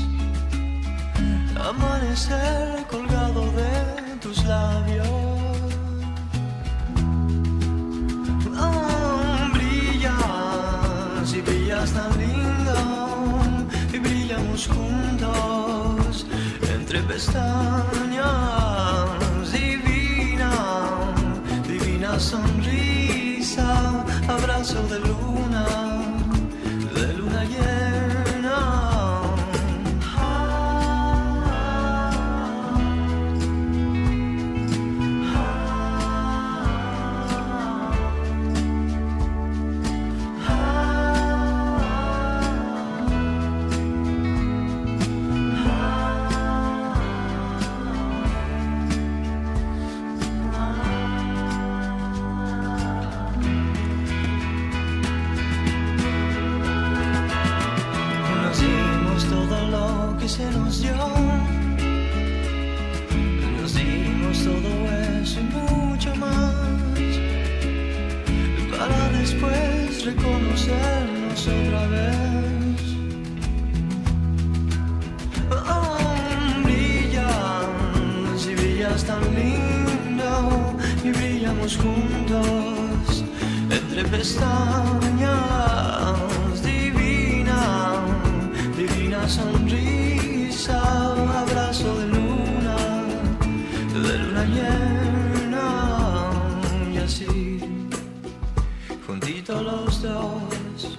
amanecer 1.69 2.85
colgado 2.89 3.41
de 3.51 4.17
tus 4.21 4.43
labios. 4.45 5.07
Oh, 8.57 9.49
brillas 9.53 11.33
y 11.33 11.41
brillas 11.41 11.91
tan 11.91 12.11
lindo 12.17 12.77
y 13.93 13.99
brillamos 13.99 14.67
juntos 14.67 16.25
entre 16.75 17.01
pestañas. 17.03 18.31
Divina, 19.51 20.51
divina 21.67 22.19
sonrisa, 22.19 24.05
abrazo 24.27 24.81
de 24.87 24.99
luna. 24.99 25.20
juntos 81.69 83.23
entre 83.69 84.03
pestañas. 84.05 85.31
Divina, 86.63 88.01
divina 88.75 89.27
sonrisa, 89.29 90.81
abrazo 91.43 91.99
de 91.99 92.07
luna, 92.07 92.77
de 93.93 94.17
luna 94.17 94.45
llena. 94.55 95.67
Y 96.93 96.97
así, 96.97 97.59
juntitos 99.05 99.61
los 99.63 100.01
dos, 100.01 100.97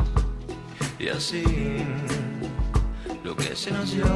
y 0.98 1.08
así, 1.08 1.44
lo 3.24 3.34
que 3.34 3.56
se 3.56 3.72
nos 3.72 3.92
dio, 3.92 4.06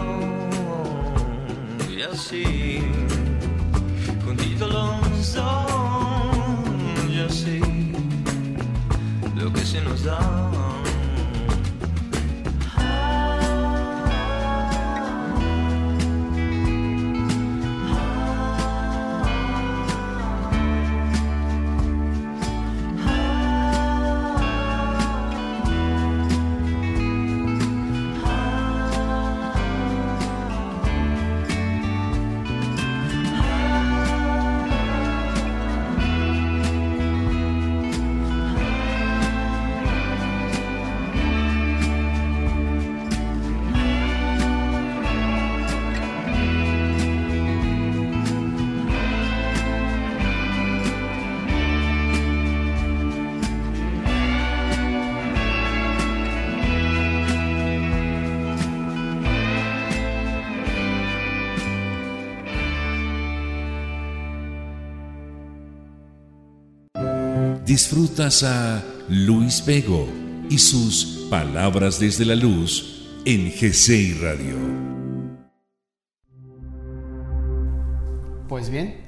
y 1.90 2.02
así, 2.02 2.82
juntitos 4.24 4.72
los 4.72 5.34
dos 5.34 5.95
sé 7.36 7.60
lo 9.36 9.52
que 9.52 9.60
se 9.60 9.82
nos 9.82 10.04
da. 10.04 10.65
Disfrutas 67.96 68.42
a 68.42 68.84
Luis 69.08 69.64
Vego 69.64 70.06
y 70.50 70.58
sus 70.58 71.26
Palabras 71.30 71.98
desde 71.98 72.26
la 72.26 72.34
Luz 72.34 73.08
en 73.24 73.50
GCI 73.50 74.12
Radio. 74.20 74.56
Pues 78.48 78.68
bien, 78.68 79.00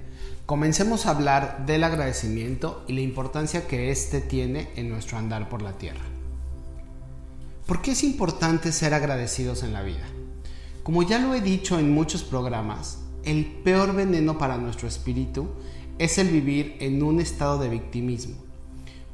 comencemos 0.46 1.05
a 1.05 1.11
hablar 1.11 1.66
del 1.66 1.85
agradecimiento 1.85 2.83
y 2.88 2.94
la 2.94 3.03
importancia 3.03 3.66
que 3.66 3.90
éste 3.90 4.22
tiene 4.22 4.70
en 4.74 4.88
nuestro 4.88 5.18
andar 5.18 5.51
por 5.51 5.61
la 5.61 5.77
tierra. 5.77 6.07
¿Por 7.66 7.83
qué 7.83 7.90
es 7.90 8.03
importante 8.03 8.72
ser 8.72 8.94
agradecidos 8.94 9.64
en 9.64 9.74
la 9.74 9.83
vida? 9.83 10.09
Como 10.83 11.03
ya 11.03 11.18
lo 11.18 11.35
he 11.35 11.42
dicho 11.42 11.79
en 11.79 11.92
muchos 11.92 12.22
programas, 12.22 13.01
el 13.22 13.44
peor 13.62 13.94
veneno 13.94 14.38
para 14.38 14.57
nuestro 14.57 14.88
espíritu 14.88 15.46
es 15.98 16.16
el 16.16 16.29
vivir 16.29 16.79
en 16.81 17.03
un 17.03 17.20
estado 17.20 17.59
de 17.59 17.68
victimismo, 17.68 18.48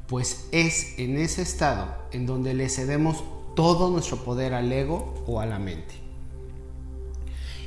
pues 0.07 0.45
es 0.51 0.97
en 0.97 1.17
ese 1.17 1.41
estado 1.41 1.87
en 2.11 2.25
donde 2.25 2.53
le 2.53 2.69
cedemos 2.69 3.23
todo 3.55 3.89
nuestro 3.89 4.17
poder 4.17 4.53
al 4.53 4.71
ego 4.71 5.23
o 5.25 5.39
a 5.39 5.45
la 5.45 5.59
mente. 5.59 5.95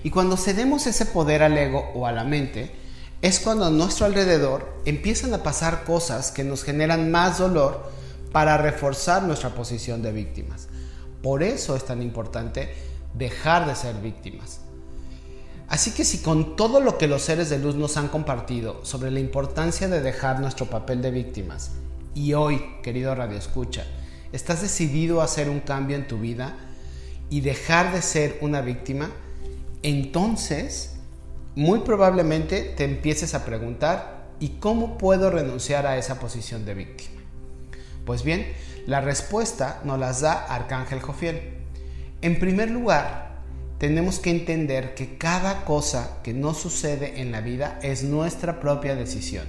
Y 0.05 0.11
cuando 0.11 0.37
cedemos 0.37 0.87
ese 0.87 1.07
poder 1.07 1.43
al 1.43 1.59
ego 1.59 1.91
o 1.95 2.07
a 2.07 2.13
la 2.13 2.25
mente, 2.25 2.71
es 3.21 3.41
cuando 3.41 3.65
a 3.65 3.71
nuestro 3.71 4.07
alrededor 4.07 4.81
empiezan 4.85 5.35
a 5.35 5.43
pasar 5.43 5.83
cosas 5.85 6.31
que 6.31 6.45
nos 6.45 6.63
generan 6.63 7.11
más 7.11 7.39
dolor 7.39 7.91
para 8.31 8.59
reforzar 8.59 9.25
nuestra 9.25 9.51
posición 9.55 10.03
de 10.03 10.13
víctimas. 10.13 10.69
Por 11.23 11.43
eso 11.43 11.75
es 11.75 11.85
tan 11.85 12.01
importante 12.01 12.73
dejar 13.15 13.67
de 13.67 13.75
ser 13.75 13.97
víctimas. 13.97 14.61
Así 15.67 15.91
que 15.91 16.05
si 16.05 16.19
con 16.19 16.57
todo 16.57 16.81
lo 16.81 16.97
que 16.97 17.09
los 17.09 17.23
seres 17.23 17.51
de 17.51 17.59
luz 17.59 17.75
nos 17.75 17.97
han 17.97 18.09
compartido 18.09 18.85
sobre 18.85 19.11
la 19.11 19.21
importancia 19.21 19.89
de 19.89 20.01
dejar 20.01 20.41
nuestro 20.41 20.67
papel 20.67 21.03
de 21.03 21.11
víctimas, 21.11 21.73
y 22.19 22.35
hoy, 22.35 22.61
querido 22.83 23.15
Radio 23.15 23.39
Escucha, 23.39 23.87
estás 24.33 24.61
decidido 24.61 25.21
a 25.21 25.25
hacer 25.25 25.49
un 25.49 25.61
cambio 25.61 25.95
en 25.95 26.09
tu 26.09 26.19
vida 26.19 26.57
y 27.31 27.43
dejar 27.43 27.93
de 27.93 28.03
ser 28.03 28.39
una 28.41 28.61
víctima, 28.61 29.09
entonces 29.85 30.97
muy 31.55 31.81
probablemente 31.81 32.75
te 32.77 32.83
empieces 32.83 33.35
a 33.35 33.45
preguntar, 33.45 34.33
¿y 34.41 34.49
cómo 34.59 34.99
puedo 34.99 35.31
renunciar 35.31 35.87
a 35.87 35.97
esa 35.97 36.19
posición 36.19 36.65
de 36.65 36.75
víctima? 36.75 37.21
Pues 38.05 38.25
bien, 38.25 38.49
la 38.85 39.01
respuesta 39.01 39.81
nos 39.85 40.01
las 40.01 40.21
da 40.21 40.45
Arcángel 40.45 41.01
Jofiel. 41.01 41.59
En 42.21 42.41
primer 42.41 42.69
lugar, 42.69 43.43
tenemos 43.79 44.19
que 44.19 44.31
entender 44.31 44.97
que 44.97 45.19
cada 45.19 45.65
cosa 45.65 46.19
que 46.25 46.33
nos 46.33 46.59
sucede 46.59 47.21
en 47.21 47.31
la 47.31 47.43
vida 47.43 47.79
es 47.81 48.03
nuestra 48.03 48.59
propia 48.59 48.97
decisión 48.97 49.47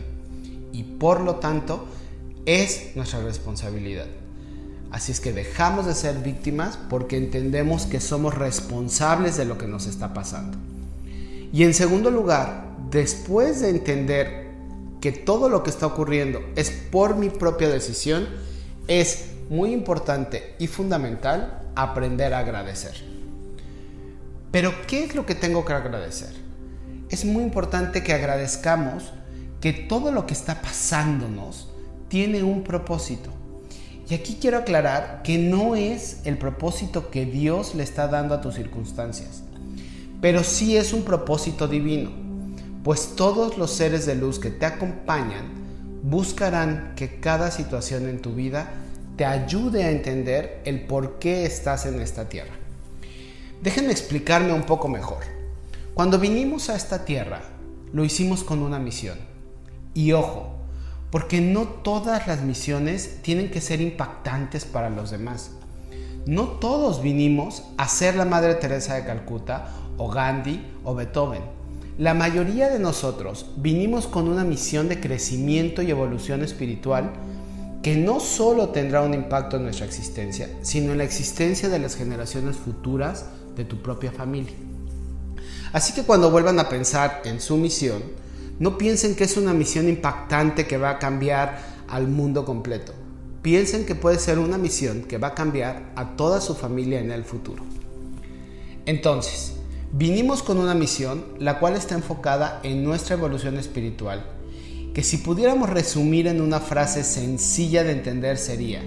y 0.72 0.84
por 0.84 1.22
lo 1.22 1.38
tanto 1.38 1.88
es 2.50 2.96
nuestra 2.96 3.22
responsabilidad. 3.22 4.08
Así 4.92 5.12
es 5.12 5.20
que 5.20 5.34
dejamos 5.34 5.86
de 5.86 5.94
ser 5.94 6.18
víctimas 6.18 6.80
porque 6.90 7.16
entendemos 7.16 7.86
que 7.86 8.00
somos 8.00 8.34
responsables 8.34 9.38
de 9.38 9.46
lo 9.46 9.60
que 9.60 9.68
nos 9.68 9.86
está 9.86 10.16
pasando. 10.16 10.58
Y 11.54 11.64
en 11.64 11.76
segundo 11.76 12.10
lugar, 12.10 12.66
después 12.90 13.62
de 13.62 13.70
entender 13.70 14.50
que 15.00 15.12
todo 15.12 15.48
lo 15.48 15.62
que 15.62 15.70
está 15.70 15.86
ocurriendo 15.86 16.42
es 16.56 16.72
por 16.72 17.16
mi 17.16 17.30
propia 17.30 17.70
decisión, 17.70 18.28
es 18.88 19.26
muy 19.50 19.72
importante 19.72 20.56
y 20.58 20.66
fundamental 20.66 21.62
aprender 21.76 22.34
a 22.34 22.40
agradecer. 22.40 22.96
Pero, 24.52 24.74
¿qué 24.88 25.04
es 25.04 25.14
lo 25.14 25.28
que 25.28 25.36
tengo 25.36 25.66
que 25.66 25.74
agradecer? 25.74 26.34
Es 27.10 27.26
muy 27.26 27.44
importante 27.44 28.04
que 28.04 28.14
agradezcamos 28.14 29.14
que 29.62 29.72
todo 29.72 30.12
lo 30.12 30.26
que 30.26 30.34
está 30.34 30.62
pasándonos 30.64 31.69
tiene 32.10 32.44
un 32.44 32.64
propósito. 32.64 33.32
Y 34.10 34.16
aquí 34.16 34.38
quiero 34.42 34.58
aclarar 34.58 35.22
que 35.24 35.38
no 35.38 35.76
es 35.76 36.22
el 36.26 36.38
propósito 36.38 37.12
que 37.12 37.26
Dios 37.26 37.76
le 37.76 37.84
está 37.84 38.08
dando 38.08 38.34
a 38.34 38.42
tus 38.42 38.56
circunstancias, 38.56 39.44
pero 40.20 40.44
sí 40.44 40.76
es 40.76 40.94
un 40.94 41.04
propósito 41.04 41.68
divino, 41.68 42.10
pues 42.84 43.16
todos 43.16 43.58
los 43.58 43.72
seres 43.72 44.08
de 44.08 44.16
luz 44.16 44.40
que 44.40 44.50
te 44.50 44.66
acompañan 44.66 45.60
buscarán 46.02 46.94
que 46.96 47.20
cada 47.20 47.52
situación 47.52 48.08
en 48.08 48.20
tu 48.20 48.34
vida 48.34 48.72
te 49.16 49.26
ayude 49.26 49.84
a 49.84 49.92
entender 49.92 50.62
el 50.66 50.82
por 50.82 51.20
qué 51.20 51.46
estás 51.46 51.86
en 51.86 52.02
esta 52.02 52.30
tierra. 52.30 52.54
Déjenme 53.62 53.92
explicarme 53.92 54.54
un 54.54 54.64
poco 54.64 54.88
mejor. 54.88 55.24
Cuando 55.94 56.18
vinimos 56.18 56.70
a 56.70 56.76
esta 56.76 57.04
tierra, 57.06 57.42
lo 57.92 58.06
hicimos 58.06 58.44
con 58.44 58.64
una 58.64 58.80
misión. 58.80 59.18
Y 59.94 60.14
ojo, 60.14 60.59
porque 61.12 61.42
no 61.42 61.68
todas 61.68 62.28
las 62.28 62.42
misiones 62.42 63.22
tienen 63.22 63.50
que 63.50 63.62
ser 63.62 63.82
impactantes 63.82 64.66
para 64.66 64.90
los 64.90 65.12
demás. 65.12 65.52
No 66.26 66.44
todos 66.44 67.02
vinimos 67.02 67.64
a 67.78 67.88
ser 67.88 68.16
la 68.16 68.26
Madre 68.26 68.56
Teresa 68.56 68.96
de 68.96 69.06
Calcuta 69.06 69.70
o 69.98 70.10
Gandhi 70.10 70.64
o 70.84 70.94
Beethoven. 70.94 71.42
La 71.98 72.14
mayoría 72.14 72.70
de 72.70 72.80
nosotros 72.80 73.48
vinimos 73.58 74.08
con 74.08 74.28
una 74.28 74.44
misión 74.44 74.88
de 74.88 75.00
crecimiento 75.00 75.82
y 75.82 75.92
evolución 75.92 76.44
espiritual 76.44 77.12
que 77.82 77.96
no 77.96 78.20
solo 78.20 78.70
tendrá 78.70 79.02
un 79.02 79.14
impacto 79.14 79.58
en 79.58 79.64
nuestra 79.64 79.86
existencia, 79.86 80.50
sino 80.62 80.92
en 80.92 81.00
la 81.00 81.04
existencia 81.04 81.70
de 81.70 81.80
las 81.80 81.96
generaciones 81.96 82.58
futuras 82.58 83.26
de 83.56 83.66
tu 83.66 83.82
propia 83.82 84.12
familia. 84.12 84.54
Así 85.72 85.94
que 85.94 86.04
cuando 86.04 86.32
vuelvan 86.32 86.60
a 86.60 86.70
pensar 86.70 87.22
en 87.26 87.40
su 87.40 87.58
misión, 87.58 88.02
no 88.60 88.78
piensen 88.78 89.16
que 89.16 89.24
es 89.24 89.38
una 89.38 89.54
misión 89.54 89.90
impactante 89.90 90.68
que 90.68 90.78
va 90.78 90.92
a 90.92 91.00
cambiar 91.00 91.60
al 91.88 92.08
mundo 92.08 92.46
completo. 92.46 92.94
Piensen 93.42 93.86
que 93.86 93.96
puede 93.96 94.20
ser 94.20 94.38
una 94.38 94.58
misión 94.58 95.04
que 95.04 95.18
va 95.18 95.30
a 95.30 95.36
cambiar 95.36 95.94
a 95.96 96.16
toda 96.18 96.42
su 96.42 96.56
familia 96.56 97.00
en 97.00 97.12
el 97.12 97.24
futuro. 97.24 97.64
Entonces, 98.86 99.54
vinimos 99.94 100.44
con 100.44 100.58
una 100.58 100.76
misión 100.76 101.24
la 101.40 101.60
cual 101.60 101.76
está 101.76 101.96
enfocada 101.96 102.60
en 102.64 102.84
nuestra 102.84 103.16
evolución 103.16 103.58
espiritual 103.58 104.26
que 104.94 105.04
si 105.04 105.18
pudiéramos 105.18 105.70
resumir 105.70 106.28
en 106.28 106.42
una 106.42 106.60
frase 106.60 107.04
sencilla 107.04 107.84
de 107.84 107.92
entender 107.92 108.38
sería, 108.38 108.82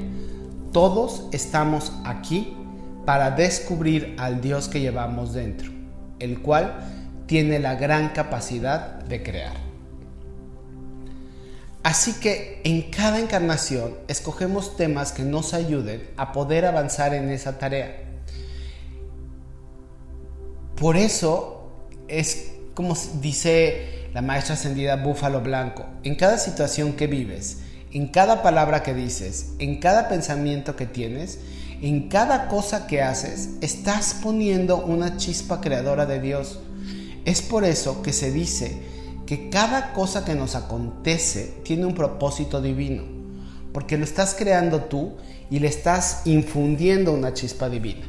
todos 0.73 1.25
estamos 1.33 1.93
aquí 2.05 2.55
para 3.07 3.31
descubrir 3.31 4.15
al 4.19 4.41
Dios 4.41 4.69
que 4.69 4.81
llevamos 4.81 5.33
dentro, 5.33 5.71
el 6.19 6.41
cual 6.41 7.02
tiene 7.33 7.59
la 7.59 7.77
gran 7.77 8.11
capacidad 8.11 9.03
de 9.05 9.23
crear. 9.23 9.55
Así 11.83 12.13
que 12.21 12.61
en 12.63 12.91
cada 12.91 13.21
encarnación 13.21 13.95
escogemos 14.07 14.77
temas 14.77 15.13
que 15.13 15.23
nos 15.23 15.55
ayuden 15.55 16.11
a 16.19 16.33
poder 16.33 16.67
avanzar 16.67 17.15
en 17.15 17.31
esa 17.31 17.57
tarea. 17.57 18.03
Por 20.77 20.99
eso 20.99 21.71
es 22.07 22.51
como 22.75 22.95
dice 23.23 24.09
la 24.13 24.21
maestra 24.21 24.53
ascendida 24.53 24.97
Búfalo 24.97 25.41
Blanco, 25.41 25.87
en 26.03 26.17
cada 26.17 26.37
situación 26.37 26.93
que 26.93 27.07
vives, 27.07 27.61
en 27.93 28.09
cada 28.09 28.43
palabra 28.43 28.83
que 28.83 28.93
dices, 28.93 29.53
en 29.59 29.81
cada 29.81 30.11
pensamiento 30.11 30.77
que 30.77 30.85
tienes, 30.85 31.39
en 31.81 32.11
cada 32.11 32.49
cosa 32.49 32.87
que 32.87 33.01
haces, 33.01 33.53
estás 33.63 34.19
poniendo 34.23 34.85
una 34.85 35.17
chispa 35.17 35.63
creadora 35.63 36.05
de 36.05 36.21
Dios. 36.21 36.61
Es 37.25 37.41
por 37.43 37.65
eso 37.65 38.03
que 38.03 38.13
se 38.13 38.33
dice 38.33 38.83
que 39.27 39.49
cada 39.49 39.93
cosa 39.93 40.25
que 40.25 40.35
nos 40.35 40.55
acontece 40.55 41.55
tiene 41.63 41.87
un 41.87 41.95
propósito 41.95 42.61
divino, 42.61 43.05
porque 43.73 43.97
lo 43.97 44.05
estás 44.05 44.35
creando 44.35 44.83
tú 44.83 45.13
y 45.51 45.61
le 45.61 45.69
estás 45.69 46.23
infundiendo 46.25 47.13
una 47.13 47.33
chispa 47.33 47.69
divina. 47.69 48.05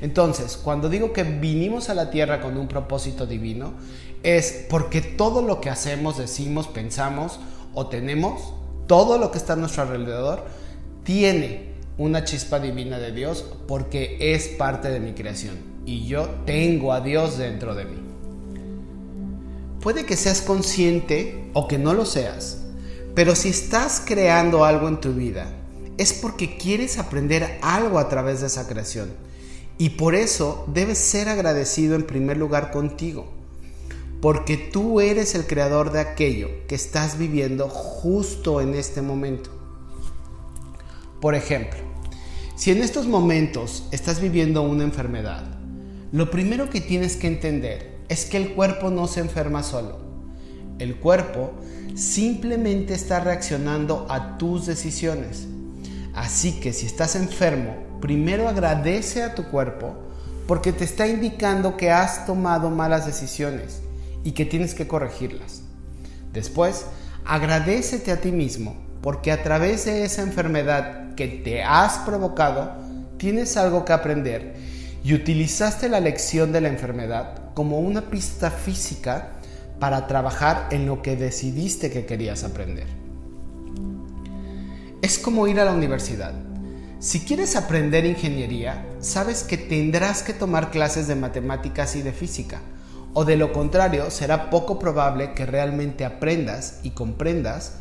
Entonces, 0.00 0.56
cuando 0.56 0.88
digo 0.88 1.12
que 1.12 1.24
vinimos 1.24 1.88
a 1.88 1.94
la 1.94 2.10
tierra 2.10 2.40
con 2.40 2.56
un 2.56 2.68
propósito 2.68 3.26
divino, 3.26 3.74
es 4.22 4.66
porque 4.70 5.00
todo 5.00 5.42
lo 5.42 5.60
que 5.60 5.70
hacemos, 5.70 6.18
decimos, 6.18 6.68
pensamos 6.68 7.40
o 7.74 7.88
tenemos, 7.88 8.54
todo 8.86 9.18
lo 9.18 9.30
que 9.30 9.38
está 9.38 9.54
a 9.54 9.56
nuestro 9.56 9.82
alrededor, 9.82 10.44
tiene 11.04 11.72
una 11.98 12.24
chispa 12.24 12.60
divina 12.60 12.98
de 12.98 13.12
Dios 13.12 13.44
porque 13.66 14.16
es 14.20 14.48
parte 14.48 14.90
de 14.90 15.00
mi 15.00 15.12
creación 15.12 15.56
y 15.84 16.06
yo 16.06 16.28
tengo 16.46 16.92
a 16.92 17.00
Dios 17.00 17.38
dentro 17.38 17.74
de 17.74 17.84
mí. 17.84 18.11
Puede 19.82 20.06
que 20.06 20.16
seas 20.16 20.40
consciente 20.40 21.50
o 21.52 21.68
que 21.68 21.76
no 21.76 21.92
lo 21.92 22.06
seas, 22.06 22.58
pero 23.14 23.34
si 23.34 23.50
estás 23.50 24.02
creando 24.04 24.64
algo 24.64 24.88
en 24.88 25.00
tu 25.00 25.12
vida, 25.12 25.52
es 25.98 26.12
porque 26.12 26.56
quieres 26.56 26.98
aprender 26.98 27.58
algo 27.60 27.98
a 27.98 28.08
través 28.08 28.40
de 28.40 28.46
esa 28.46 28.66
creación. 28.66 29.10
Y 29.76 29.90
por 29.90 30.14
eso 30.14 30.64
debes 30.72 30.98
ser 30.98 31.28
agradecido 31.28 31.96
en 31.96 32.06
primer 32.06 32.36
lugar 32.36 32.70
contigo 32.70 33.42
porque 34.22 34.56
tú 34.56 35.00
eres 35.00 35.34
el 35.34 35.48
creador 35.48 35.90
de 35.90 35.98
aquello 35.98 36.48
que 36.68 36.76
estás 36.76 37.18
viviendo 37.18 37.68
justo 37.68 38.60
en 38.60 38.74
este 38.74 39.02
momento. 39.02 39.50
Por 41.20 41.34
ejemplo, 41.34 41.80
si 42.54 42.70
en 42.70 42.82
estos 42.82 43.08
momentos 43.08 43.88
estás 43.90 44.20
viviendo 44.20 44.62
una 44.62 44.84
enfermedad, 44.84 45.58
lo 46.12 46.30
primero 46.30 46.70
que 46.70 46.80
tienes 46.80 47.16
que 47.16 47.26
entender 47.26 47.91
es 48.12 48.26
que 48.26 48.36
el 48.36 48.52
cuerpo 48.52 48.90
no 48.90 49.08
se 49.08 49.20
enferma 49.20 49.62
solo. 49.62 49.98
el 50.78 50.96
cuerpo, 50.96 51.52
simplemente 51.94 52.92
está 52.92 53.20
reaccionando 53.20 54.06
a 54.10 54.36
tus 54.36 54.66
decisiones. 54.66 55.46
Así 56.12 56.58
que 56.60 56.72
si 56.72 56.86
estás 56.86 57.14
enfermo, 57.14 57.76
primero 58.00 58.48
agradece 58.48 59.22
a 59.22 59.34
tu 59.34 59.44
cuerpo 59.44 59.94
porque 60.46 60.72
te 60.72 60.84
está 60.84 61.06
indicando 61.06 61.76
que 61.76 61.90
has 61.92 62.26
tomado 62.26 62.68
malas 62.68 63.06
decisiones 63.06 63.80
y 64.24 64.32
que 64.32 64.44
tienes 64.44 64.74
que 64.74 64.88
corregirlas. 64.88 65.62
Después, 66.32 66.86
agradecete 67.24 68.10
a 68.10 68.20
ti 68.20 68.32
mismo 68.32 68.74
porque 69.02 69.30
a 69.30 69.42
través 69.42 69.84
de 69.84 70.04
esa 70.04 70.22
enfermedad 70.22 71.14
que 71.14 71.28
te 71.28 71.62
has 71.62 71.98
provocado, 71.98 72.72
tienes 73.18 73.56
algo 73.56 73.84
que 73.84 73.92
aprender 73.92 74.54
y 75.04 75.14
utilizaste 75.14 75.88
la 75.88 76.00
lección 76.00 76.50
de 76.52 76.60
la 76.60 76.68
enfermedad 76.68 77.41
como 77.54 77.80
una 77.80 78.10
pista 78.10 78.50
física 78.50 79.32
para 79.78 80.06
trabajar 80.06 80.68
en 80.70 80.86
lo 80.86 81.02
que 81.02 81.16
decidiste 81.16 81.90
que 81.90 82.06
querías 82.06 82.44
aprender. 82.44 82.86
Es 85.02 85.18
como 85.18 85.48
ir 85.48 85.58
a 85.58 85.64
la 85.64 85.72
universidad. 85.72 86.32
Si 87.00 87.20
quieres 87.20 87.56
aprender 87.56 88.04
ingeniería, 88.04 88.86
sabes 89.00 89.42
que 89.42 89.58
tendrás 89.58 90.22
que 90.22 90.32
tomar 90.32 90.70
clases 90.70 91.08
de 91.08 91.16
matemáticas 91.16 91.96
y 91.96 92.02
de 92.02 92.12
física, 92.12 92.60
o 93.12 93.24
de 93.24 93.36
lo 93.36 93.52
contrario 93.52 94.10
será 94.10 94.50
poco 94.50 94.78
probable 94.78 95.34
que 95.34 95.44
realmente 95.44 96.04
aprendas 96.04 96.78
y 96.84 96.90
comprendas 96.90 97.72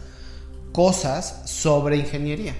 cosas 0.71 1.43
sobre 1.45 1.97
ingeniería. 1.97 2.55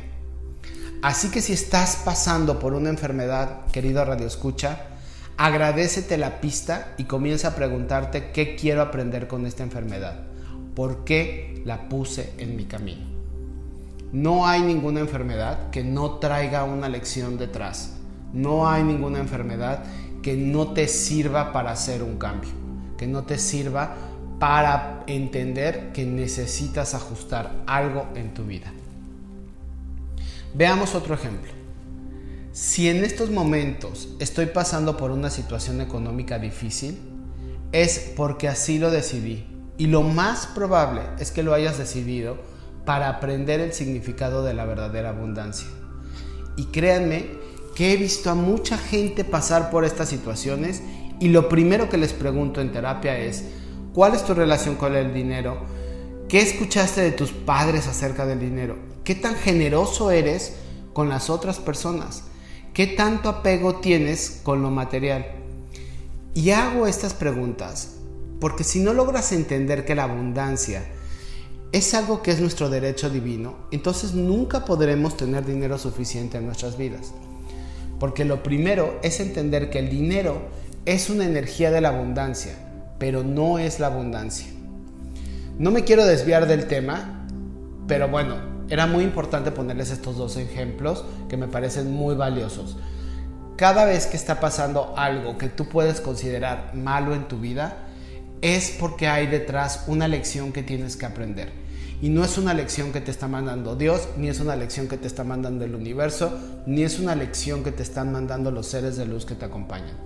Así 1.02 1.30
que 1.32 1.42
si 1.42 1.54
estás 1.54 1.98
pasando 2.06 2.60
por 2.60 2.74
una 2.74 2.90
enfermedad, 2.90 3.66
querido 3.72 4.06
Radio 4.06 4.28
Escucha, 4.28 4.91
agradecete 5.44 6.18
la 6.18 6.40
pista 6.40 6.94
y 7.00 7.06
comienza 7.06 7.48
a 7.48 7.56
preguntarte 7.56 8.30
qué 8.32 8.56
quiero 8.56 8.84
aprender 8.84 9.28
con 9.28 9.48
esta 9.48 9.64
enfermedad, 9.64 10.20
por 10.76 11.04
qué 11.04 11.64
la 11.66 11.90
puse 11.90 12.34
en 12.38 12.56
mi 12.56 12.66
camino. 12.66 13.02
No 14.12 14.46
hay 14.46 14.62
ninguna 14.62 15.00
enfermedad 15.00 15.72
que 15.72 15.84
no 15.84 16.20
traiga 16.20 16.64
una 16.64 16.90
lección 16.90 17.40
detrás. 17.40 17.94
No 18.34 18.70
hay 18.70 18.84
ninguna 18.84 19.18
enfermedad 19.18 19.84
que 20.22 20.36
no 20.36 20.74
te 20.74 20.88
sirva 20.88 21.52
para 21.52 21.72
hacer 21.72 22.04
un 22.04 22.20
cambio, 22.20 22.52
que 22.96 23.08
no 23.08 23.24
te 23.24 23.40
sirva 23.40 23.96
para 24.38 25.04
entender 25.08 25.92
que 25.92 26.06
necesitas 26.06 26.94
ajustar 26.94 27.64
algo 27.66 28.06
en 28.14 28.36
tu 28.36 28.44
vida. 28.44 28.72
Veamos 30.54 30.94
otro 30.94 31.16
ejemplo. 31.16 31.61
Si 32.54 32.90
en 32.90 33.04
estos 33.04 33.30
momentos 33.30 34.10
estoy 34.20 34.48
pasando 34.48 34.98
por 34.98 35.12
una 35.12 35.30
situación 35.30 35.80
económica 35.80 36.38
difícil, 36.38 37.00
es 37.72 38.12
porque 38.16 38.48
así 38.48 38.78
lo 38.78 38.92
decidí. 38.92 39.46
Y 39.78 39.88
lo 39.88 40.02
más 40.04 40.48
probable 40.48 41.02
es 41.20 41.32
que 41.32 41.44
lo 41.44 41.54
hayas 41.54 41.78
decidido 41.78 42.38
para 42.86 43.08
aprender 43.08 43.62
el 43.62 43.74
significado 43.74 44.44
de 44.44 44.54
la 44.54 44.66
verdadera 44.66 45.10
abundancia. 45.10 45.68
Y 46.58 46.66
créanme 46.66 47.26
que 47.76 47.94
he 47.94 47.98
visto 47.98 48.30
a 48.30 48.36
mucha 48.36 48.78
gente 48.78 49.24
pasar 49.24 49.70
por 49.70 49.86
estas 49.86 50.10
situaciones 50.10 50.84
y 51.20 51.30
lo 51.30 51.48
primero 51.48 51.90
que 51.90 51.98
les 51.98 52.12
pregunto 52.12 52.60
en 52.60 52.72
terapia 52.72 53.18
es, 53.18 53.46
¿Cuál 53.94 54.16
es 54.16 54.24
tu 54.24 54.34
relación 54.34 54.76
con 54.76 54.96
el 54.96 55.14
dinero? 55.14 55.66
¿Qué 56.30 56.40
escuchaste 56.40 57.02
de 57.02 57.12
tus 57.12 57.34
padres 57.34 57.88
acerca 57.88 58.26
del 58.26 58.40
dinero? 58.40 58.78
¿Qué 59.04 59.16
tan 59.16 59.36
generoso 59.36 60.12
eres 60.12 60.56
con 60.94 61.10
las 61.10 61.30
otras 61.30 61.60
personas? 61.60 62.24
¿Qué 62.74 62.88
tanto 62.88 63.30
apego 63.30 63.76
tienes 63.76 64.42
con 64.44 64.62
lo 64.62 64.70
material? 64.72 65.26
Y 66.34 66.52
hago 66.52 66.88
estas 66.88 67.14
preguntas 67.14 67.96
porque 68.40 68.64
si 68.64 68.80
no 68.80 68.94
logras 68.94 69.32
entender 69.32 69.86
que 69.86 69.96
la 69.96 70.04
abundancia 70.04 70.84
es 71.72 71.94
algo 71.94 72.22
que 72.22 72.32
es 72.32 72.42
nuestro 72.42 72.70
derecho 72.70 73.10
divino, 73.10 73.56
entonces 73.72 74.14
nunca 74.14 74.66
podremos 74.66 75.16
tener 75.16 75.46
dinero 75.46 75.78
suficiente 75.78 76.38
en 76.38 76.46
nuestras 76.46 76.78
vidas. 76.78 77.14
Porque 78.00 78.26
lo 78.26 78.42
primero 78.42 79.00
es 79.04 79.20
entender 79.20 79.70
que 79.70 79.80
el 79.80 79.90
dinero 79.90 80.42
es 80.86 81.10
una 81.10 81.26
energía 81.26 81.70
de 81.70 81.82
la 81.82 81.90
abundancia 81.90 82.58
pero 83.02 83.24
no 83.24 83.58
es 83.58 83.80
la 83.80 83.88
abundancia. 83.88 84.46
No 85.58 85.72
me 85.72 85.84
quiero 85.84 86.06
desviar 86.06 86.48
del 86.48 86.68
tema, 86.68 87.26
pero 87.88 88.08
bueno, 88.08 88.36
era 88.72 88.88
muy 88.88 89.04
importante 89.04 89.52
ponerles 89.52 89.92
estos 89.92 90.16
dos 90.16 90.38
ejemplos 90.38 91.04
que 91.28 91.36
me 91.36 91.50
parecen 91.50 91.92
muy 91.92 92.16
valiosos. 92.16 92.78
Cada 93.58 93.84
vez 93.84 94.08
que 94.08 94.16
está 94.16 94.40
pasando 94.40 94.94
algo 94.96 95.38
que 95.38 95.50
tú 95.50 95.68
puedes 95.68 96.00
considerar 96.00 96.72
malo 96.74 97.14
en 97.14 97.28
tu 97.28 97.38
vida, 97.38 97.90
es 98.40 98.74
porque 98.80 99.10
hay 99.10 99.28
detrás 99.28 99.84
una 99.88 100.08
lección 100.08 100.54
que 100.54 100.64
tienes 100.64 100.96
que 100.96 101.06
aprender. 101.06 101.52
Y 102.02 102.08
no 102.08 102.24
es 102.24 102.38
una 102.38 102.54
lección 102.54 102.94
que 102.94 103.02
te 103.02 103.12
está 103.12 103.28
mandando 103.28 103.76
Dios, 103.76 104.08
ni 104.16 104.30
es 104.30 104.40
una 104.40 104.56
lección 104.56 104.88
que 104.88 104.98
te 104.98 105.06
está 105.06 105.26
mandando 105.26 105.66
el 105.66 105.76
universo, 105.76 106.32
ni 106.66 106.84
es 106.84 106.98
una 106.98 107.14
lección 107.14 107.66
que 107.66 107.74
te 107.74 107.84
están 107.84 108.14
mandando 108.14 108.52
los 108.52 108.68
seres 108.68 108.96
de 108.96 109.06
luz 109.06 109.26
que 109.26 109.36
te 109.36 109.44
acompañan. 109.44 109.98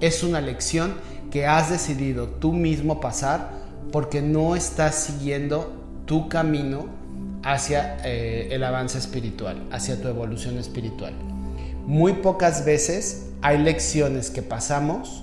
Es 0.00 0.22
una 0.22 0.40
lección 0.40 0.94
que 1.32 1.46
has 1.46 1.68
decidido 1.68 2.28
tú 2.28 2.52
mismo 2.52 3.00
pasar 3.00 3.50
porque 3.90 4.22
no 4.22 4.54
estás 4.54 4.94
siguiendo 4.94 5.82
tu 6.06 6.28
camino 6.28 7.02
hacia 7.44 7.98
eh, 8.04 8.48
el 8.50 8.64
avance 8.64 8.98
espiritual, 8.98 9.62
hacia 9.70 10.00
tu 10.00 10.08
evolución 10.08 10.58
espiritual. 10.58 11.12
Muy 11.86 12.14
pocas 12.14 12.64
veces 12.64 13.26
hay 13.42 13.58
lecciones 13.58 14.30
que 14.30 14.42
pasamos 14.42 15.22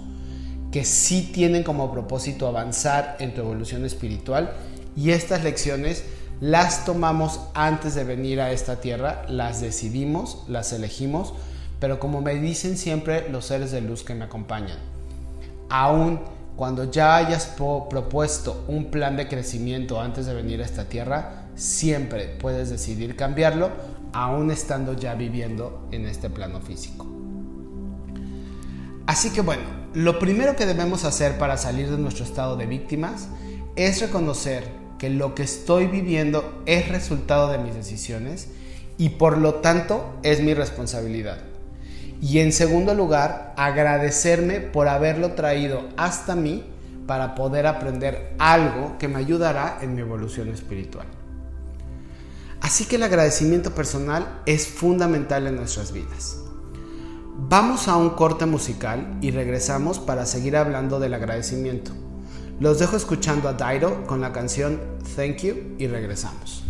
que 0.72 0.86
sí 0.86 1.32
tienen 1.34 1.64
como 1.64 1.92
propósito 1.92 2.48
avanzar 2.48 3.18
en 3.20 3.34
tu 3.34 3.42
evolución 3.42 3.84
espiritual 3.84 4.54
y 4.96 5.12
estas 5.12 5.44
lecciones 5.44 6.06
las 6.40 6.86
tomamos 6.86 7.40
antes 7.54 7.94
de 7.94 8.04
venir 8.04 8.40
a 8.40 8.52
esta 8.52 8.80
tierra, 8.80 9.26
las 9.28 9.62
decidimos, 9.62 10.44
las 10.48 10.72
elegimos, 10.74 11.34
pero 11.80 12.00
como 12.00 12.22
me 12.22 12.36
dicen 12.36 12.78
siempre 12.78 13.30
los 13.30 13.46
seres 13.46 13.72
de 13.72 13.82
luz 13.82 14.04
que 14.04 14.16
me 14.16 14.26
acompañan, 14.26 14.78
aún 15.70 16.20
cuando 16.56 16.90
ya 16.90 17.18
hayas 17.18 17.46
propuesto 17.46 18.64
un 18.68 18.86
plan 18.86 19.18
de 19.18 19.28
crecimiento 19.28 20.00
antes 20.00 20.26
de 20.26 20.34
venir 20.34 20.62
a 20.62 20.66
esta 20.66 20.86
tierra, 20.86 21.41
siempre 21.56 22.36
puedes 22.40 22.70
decidir 22.70 23.16
cambiarlo, 23.16 23.70
aún 24.14 24.52
estando 24.52 24.94
ya 24.94 25.16
viviendo 25.16 25.88
en 25.92 26.06
este 26.06 26.30
plano 26.30 26.62
físico. 26.62 27.08
Así 29.08 29.32
que 29.32 29.42
bueno, 29.42 29.64
lo 29.94 30.20
primero 30.20 30.56
que 30.56 30.66
debemos 30.66 31.04
hacer 31.04 31.38
para 31.38 31.58
salir 31.58 31.90
de 31.90 31.98
nuestro 31.98 32.24
estado 32.24 32.56
de 32.56 32.66
víctimas 32.66 33.28
es 33.76 34.00
reconocer 34.02 34.64
que 34.98 35.10
lo 35.10 35.36
que 35.36 35.44
estoy 35.44 35.88
viviendo 35.88 36.62
es 36.66 36.88
resultado 36.90 37.52
de 37.52 37.58
mis 37.58 37.74
decisiones 37.74 38.50
y 38.98 39.10
por 39.10 39.38
lo 39.38 39.56
tanto 39.56 40.14
es 40.24 40.42
mi 40.42 40.54
responsabilidad. 40.54 41.40
Y 42.22 42.40
en 42.40 42.54
segundo 42.54 42.94
lugar, 42.94 43.54
agradecerme 43.58 44.60
por 44.60 44.88
haberlo 44.88 45.32
traído 45.32 45.90
hasta 45.98 46.36
mí 46.36 46.64
para 47.08 47.34
poder 47.34 47.66
aprender 47.66 48.36
algo 48.38 48.98
que 49.00 49.08
me 49.08 49.18
ayudará 49.18 49.80
en 49.82 49.96
mi 49.96 50.02
evolución 50.02 50.50
espiritual. 50.50 51.08
Así 52.62 52.86
que 52.86 52.96
el 52.96 53.04
agradecimiento 53.04 53.74
personal 53.74 54.42
es 54.46 54.68
fundamental 54.68 55.48
en 55.48 55.56
nuestras 55.56 55.92
vidas. 55.92 56.38
Vamos 57.50 57.88
a 57.88 57.98
un 57.98 58.12
corte 58.12 58.46
musical 58.46 59.18
y 59.20 59.32
regresamos 59.32 60.00
para 60.00 60.26
seguir 60.26 60.56
hablando 60.56 61.00
del 61.00 61.16
agradecimiento. 61.16 61.92
Los 62.60 62.78
dejo 62.78 62.96
escuchando 62.96 63.50
a 63.50 63.54
Dairo 63.54 64.06
con 64.06 64.22
la 64.22 64.32
canción 64.32 64.80
Thank 65.16 65.38
You 65.38 65.56
y 65.80 65.88
regresamos. 65.88 66.64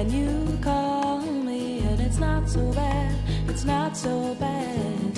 when 0.00 0.10
you 0.10 0.58
call 0.62 1.20
me, 1.20 1.80
and 1.80 2.00
it's 2.00 2.18
not 2.18 2.48
so 2.48 2.72
bad, 2.72 3.14
it's 3.48 3.64
not 3.64 3.94
so 3.94 4.34
bad. 4.36 5.09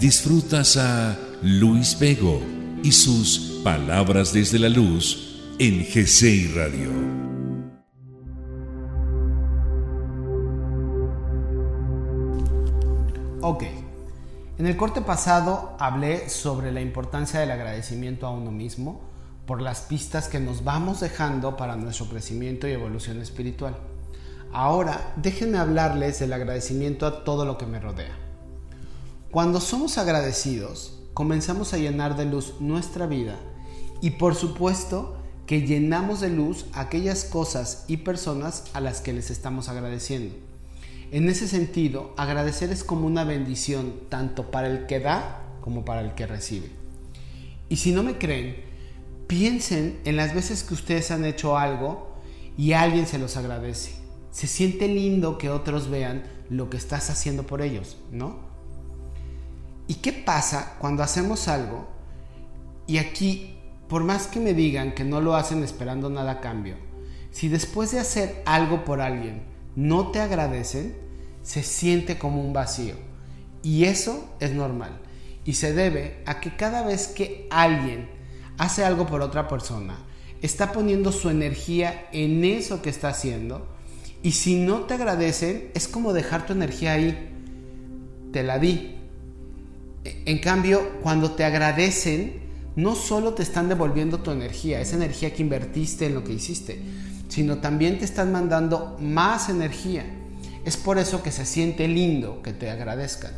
Disfrutas 0.00 0.78
a 0.78 1.14
Luis 1.42 1.98
Vego 1.98 2.40
y 2.82 2.90
sus 2.90 3.60
Palabras 3.62 4.32
desde 4.32 4.58
la 4.58 4.70
Luz 4.70 5.42
en 5.58 5.80
GCI 5.80 6.54
Radio. 6.54 6.88
Ok. 13.42 13.64
En 14.56 14.66
el 14.66 14.78
corte 14.78 15.02
pasado 15.02 15.76
hablé 15.78 16.30
sobre 16.30 16.72
la 16.72 16.80
importancia 16.80 17.38
del 17.40 17.50
agradecimiento 17.50 18.26
a 18.26 18.30
uno 18.30 18.50
mismo 18.50 19.02
por 19.44 19.60
las 19.60 19.82
pistas 19.82 20.28
que 20.28 20.40
nos 20.40 20.64
vamos 20.64 21.00
dejando 21.00 21.58
para 21.58 21.76
nuestro 21.76 22.06
crecimiento 22.06 22.66
y 22.66 22.72
evolución 22.72 23.20
espiritual. 23.20 23.76
Ahora 24.50 25.12
déjenme 25.16 25.58
hablarles 25.58 26.20
del 26.20 26.32
agradecimiento 26.32 27.06
a 27.06 27.22
todo 27.22 27.44
lo 27.44 27.58
que 27.58 27.66
me 27.66 27.80
rodea. 27.80 28.19
Cuando 29.30 29.60
somos 29.60 29.96
agradecidos, 29.96 30.98
comenzamos 31.14 31.72
a 31.72 31.78
llenar 31.78 32.16
de 32.16 32.24
luz 32.24 32.54
nuestra 32.58 33.06
vida 33.06 33.38
y 34.00 34.10
por 34.10 34.34
supuesto 34.34 35.18
que 35.46 35.60
llenamos 35.60 36.18
de 36.20 36.30
luz 36.30 36.66
aquellas 36.72 37.22
cosas 37.22 37.84
y 37.86 37.98
personas 37.98 38.64
a 38.72 38.80
las 38.80 39.00
que 39.00 39.12
les 39.12 39.30
estamos 39.30 39.68
agradeciendo. 39.68 40.34
En 41.12 41.28
ese 41.28 41.46
sentido, 41.46 42.12
agradecer 42.16 42.70
es 42.70 42.82
como 42.82 43.06
una 43.06 43.22
bendición 43.22 44.00
tanto 44.08 44.50
para 44.50 44.66
el 44.66 44.86
que 44.86 44.98
da 44.98 45.42
como 45.60 45.84
para 45.84 46.00
el 46.00 46.16
que 46.16 46.26
recibe. 46.26 46.70
Y 47.68 47.76
si 47.76 47.92
no 47.92 48.02
me 48.02 48.18
creen, 48.18 48.56
piensen 49.28 50.00
en 50.04 50.16
las 50.16 50.34
veces 50.34 50.64
que 50.64 50.74
ustedes 50.74 51.12
han 51.12 51.24
hecho 51.24 51.56
algo 51.56 52.16
y 52.58 52.72
alguien 52.72 53.06
se 53.06 53.18
los 53.18 53.36
agradece. 53.36 53.92
Se 54.32 54.48
siente 54.48 54.88
lindo 54.88 55.38
que 55.38 55.50
otros 55.50 55.88
vean 55.88 56.24
lo 56.48 56.68
que 56.68 56.78
estás 56.78 57.10
haciendo 57.10 57.44
por 57.46 57.62
ellos, 57.62 57.96
¿no? 58.10 58.49
¿Y 59.90 59.94
qué 59.94 60.12
pasa 60.12 60.76
cuando 60.78 61.02
hacemos 61.02 61.48
algo 61.48 61.88
y 62.86 62.98
aquí, 62.98 63.56
por 63.88 64.04
más 64.04 64.28
que 64.28 64.38
me 64.38 64.54
digan 64.54 64.94
que 64.94 65.02
no 65.02 65.20
lo 65.20 65.34
hacen 65.34 65.64
esperando 65.64 66.08
nada 66.08 66.30
a 66.30 66.40
cambio, 66.40 66.76
si 67.32 67.48
después 67.48 67.90
de 67.90 67.98
hacer 67.98 68.40
algo 68.46 68.84
por 68.84 69.00
alguien 69.00 69.42
no 69.74 70.12
te 70.12 70.20
agradecen, 70.20 70.96
se 71.42 71.64
siente 71.64 72.18
como 72.18 72.40
un 72.40 72.52
vacío. 72.52 72.94
Y 73.64 73.86
eso 73.86 74.32
es 74.38 74.52
normal. 74.52 75.00
Y 75.44 75.54
se 75.54 75.72
debe 75.72 76.22
a 76.24 76.38
que 76.38 76.54
cada 76.54 76.86
vez 76.86 77.08
que 77.08 77.48
alguien 77.50 78.08
hace 78.58 78.84
algo 78.84 79.08
por 79.08 79.22
otra 79.22 79.48
persona, 79.48 79.98
está 80.40 80.70
poniendo 80.70 81.10
su 81.10 81.30
energía 81.30 82.06
en 82.12 82.44
eso 82.44 82.80
que 82.80 82.90
está 82.90 83.08
haciendo. 83.08 83.66
Y 84.22 84.30
si 84.32 84.54
no 84.54 84.82
te 84.82 84.94
agradecen, 84.94 85.72
es 85.74 85.88
como 85.88 86.12
dejar 86.12 86.46
tu 86.46 86.52
energía 86.52 86.92
ahí. 86.92 87.28
Te 88.30 88.44
la 88.44 88.60
di. 88.60 88.99
En 90.04 90.38
cambio, 90.38 91.00
cuando 91.02 91.32
te 91.32 91.44
agradecen, 91.44 92.40
no 92.76 92.94
solo 92.94 93.34
te 93.34 93.42
están 93.42 93.68
devolviendo 93.68 94.20
tu 94.20 94.30
energía, 94.30 94.80
esa 94.80 94.96
energía 94.96 95.34
que 95.34 95.42
invertiste 95.42 96.06
en 96.06 96.14
lo 96.14 96.24
que 96.24 96.32
hiciste, 96.32 96.80
sino 97.28 97.58
también 97.58 97.98
te 97.98 98.04
están 98.04 98.32
mandando 98.32 98.96
más 99.00 99.48
energía. 99.48 100.04
Es 100.64 100.76
por 100.76 100.98
eso 100.98 101.22
que 101.22 101.32
se 101.32 101.44
siente 101.44 101.88
lindo 101.88 102.42
que 102.42 102.52
te 102.52 102.70
agradezcan. 102.70 103.32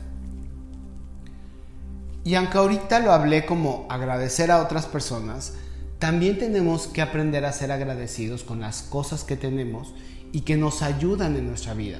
Y 2.24 2.34
aunque 2.36 2.58
ahorita 2.58 3.00
lo 3.00 3.12
hablé 3.12 3.44
como 3.44 3.86
agradecer 3.90 4.50
a 4.50 4.62
otras 4.62 4.86
personas, 4.86 5.54
también 5.98 6.38
tenemos 6.38 6.86
que 6.86 7.02
aprender 7.02 7.44
a 7.44 7.52
ser 7.52 7.72
agradecidos 7.72 8.44
con 8.44 8.60
las 8.60 8.82
cosas 8.82 9.24
que 9.24 9.36
tenemos 9.36 9.94
y 10.32 10.42
que 10.42 10.56
nos 10.56 10.82
ayudan 10.82 11.36
en 11.36 11.48
nuestra 11.48 11.74
vida. 11.74 11.98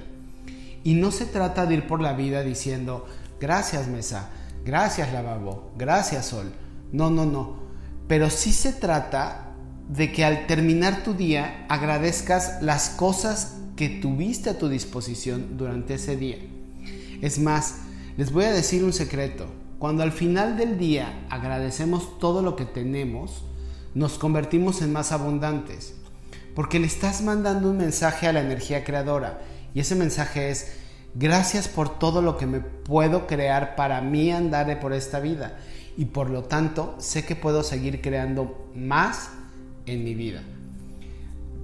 Y 0.84 0.94
no 0.94 1.10
se 1.10 1.26
trata 1.26 1.66
de 1.66 1.74
ir 1.74 1.86
por 1.86 2.00
la 2.00 2.12
vida 2.12 2.42
diciendo, 2.42 3.06
gracias 3.40 3.88
mesa, 3.88 4.30
gracias 4.64 5.12
lavabo, 5.12 5.72
gracias 5.76 6.26
sol. 6.26 6.52
No, 6.92 7.10
no, 7.10 7.26
no. 7.26 7.62
Pero 8.08 8.30
sí 8.30 8.52
se 8.52 8.72
trata 8.72 9.52
de 9.88 10.12
que 10.12 10.24
al 10.24 10.46
terminar 10.46 11.02
tu 11.02 11.14
día 11.14 11.66
agradezcas 11.68 12.62
las 12.62 12.90
cosas 12.90 13.56
que 13.76 13.88
tuviste 13.88 14.50
a 14.50 14.58
tu 14.58 14.68
disposición 14.68 15.56
durante 15.56 15.94
ese 15.94 16.16
día. 16.16 16.38
Es 17.20 17.38
más, 17.38 17.76
les 18.16 18.32
voy 18.32 18.44
a 18.44 18.52
decir 18.52 18.84
un 18.84 18.92
secreto. 18.92 19.46
Cuando 19.78 20.02
al 20.02 20.12
final 20.12 20.56
del 20.56 20.78
día 20.78 21.26
agradecemos 21.30 22.18
todo 22.18 22.42
lo 22.42 22.56
que 22.56 22.64
tenemos, 22.64 23.44
nos 23.94 24.18
convertimos 24.18 24.82
en 24.82 24.92
más 24.92 25.12
abundantes. 25.12 25.94
Porque 26.54 26.78
le 26.78 26.86
estás 26.86 27.22
mandando 27.22 27.70
un 27.70 27.78
mensaje 27.78 28.26
a 28.26 28.32
la 28.32 28.40
energía 28.40 28.84
creadora. 28.84 29.42
Y 29.74 29.80
ese 29.80 29.94
mensaje 29.94 30.50
es, 30.50 30.72
gracias 31.14 31.68
por 31.68 31.98
todo 31.98 32.22
lo 32.22 32.36
que 32.36 32.46
me 32.46 32.60
puedo 32.60 33.26
crear 33.26 33.76
para 33.76 34.00
mí 34.00 34.30
andar 34.32 34.80
por 34.80 34.92
esta 34.92 35.20
vida. 35.20 35.58
Y 35.96 36.06
por 36.06 36.30
lo 36.30 36.44
tanto, 36.44 36.94
sé 36.98 37.24
que 37.24 37.36
puedo 37.36 37.62
seguir 37.62 38.00
creando 38.00 38.70
más 38.74 39.30
en 39.86 40.04
mi 40.04 40.14
vida. 40.14 40.42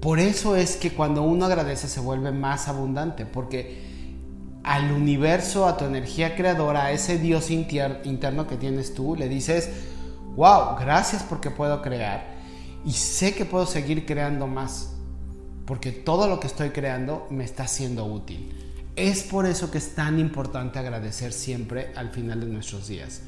Por 0.00 0.18
eso 0.18 0.54
es 0.54 0.76
que 0.76 0.92
cuando 0.92 1.22
uno 1.22 1.46
agradece 1.46 1.88
se 1.88 2.00
vuelve 2.00 2.30
más 2.30 2.68
abundante, 2.68 3.26
porque 3.26 3.88
al 4.62 4.92
universo, 4.92 5.66
a 5.66 5.76
tu 5.76 5.86
energía 5.86 6.36
creadora, 6.36 6.84
a 6.86 6.92
ese 6.92 7.18
Dios 7.18 7.50
inter- 7.50 8.02
interno 8.04 8.46
que 8.46 8.56
tienes 8.56 8.94
tú, 8.94 9.16
le 9.16 9.28
dices, 9.28 9.70
wow, 10.36 10.76
gracias 10.78 11.22
porque 11.22 11.50
puedo 11.50 11.80
crear 11.80 12.36
y 12.84 12.92
sé 12.92 13.34
que 13.34 13.44
puedo 13.44 13.66
seguir 13.66 14.06
creando 14.06 14.46
más, 14.46 14.94
porque 15.66 15.90
todo 15.90 16.28
lo 16.28 16.38
que 16.38 16.46
estoy 16.46 16.70
creando 16.70 17.26
me 17.30 17.44
está 17.44 17.66
siendo 17.66 18.04
útil. 18.04 18.54
Es 18.98 19.22
por 19.22 19.46
eso 19.46 19.70
que 19.70 19.78
es 19.78 19.94
tan 19.94 20.18
importante 20.18 20.80
agradecer 20.80 21.32
siempre 21.32 21.92
al 21.94 22.10
final 22.10 22.40
de 22.40 22.46
nuestros 22.46 22.88
días. 22.88 23.20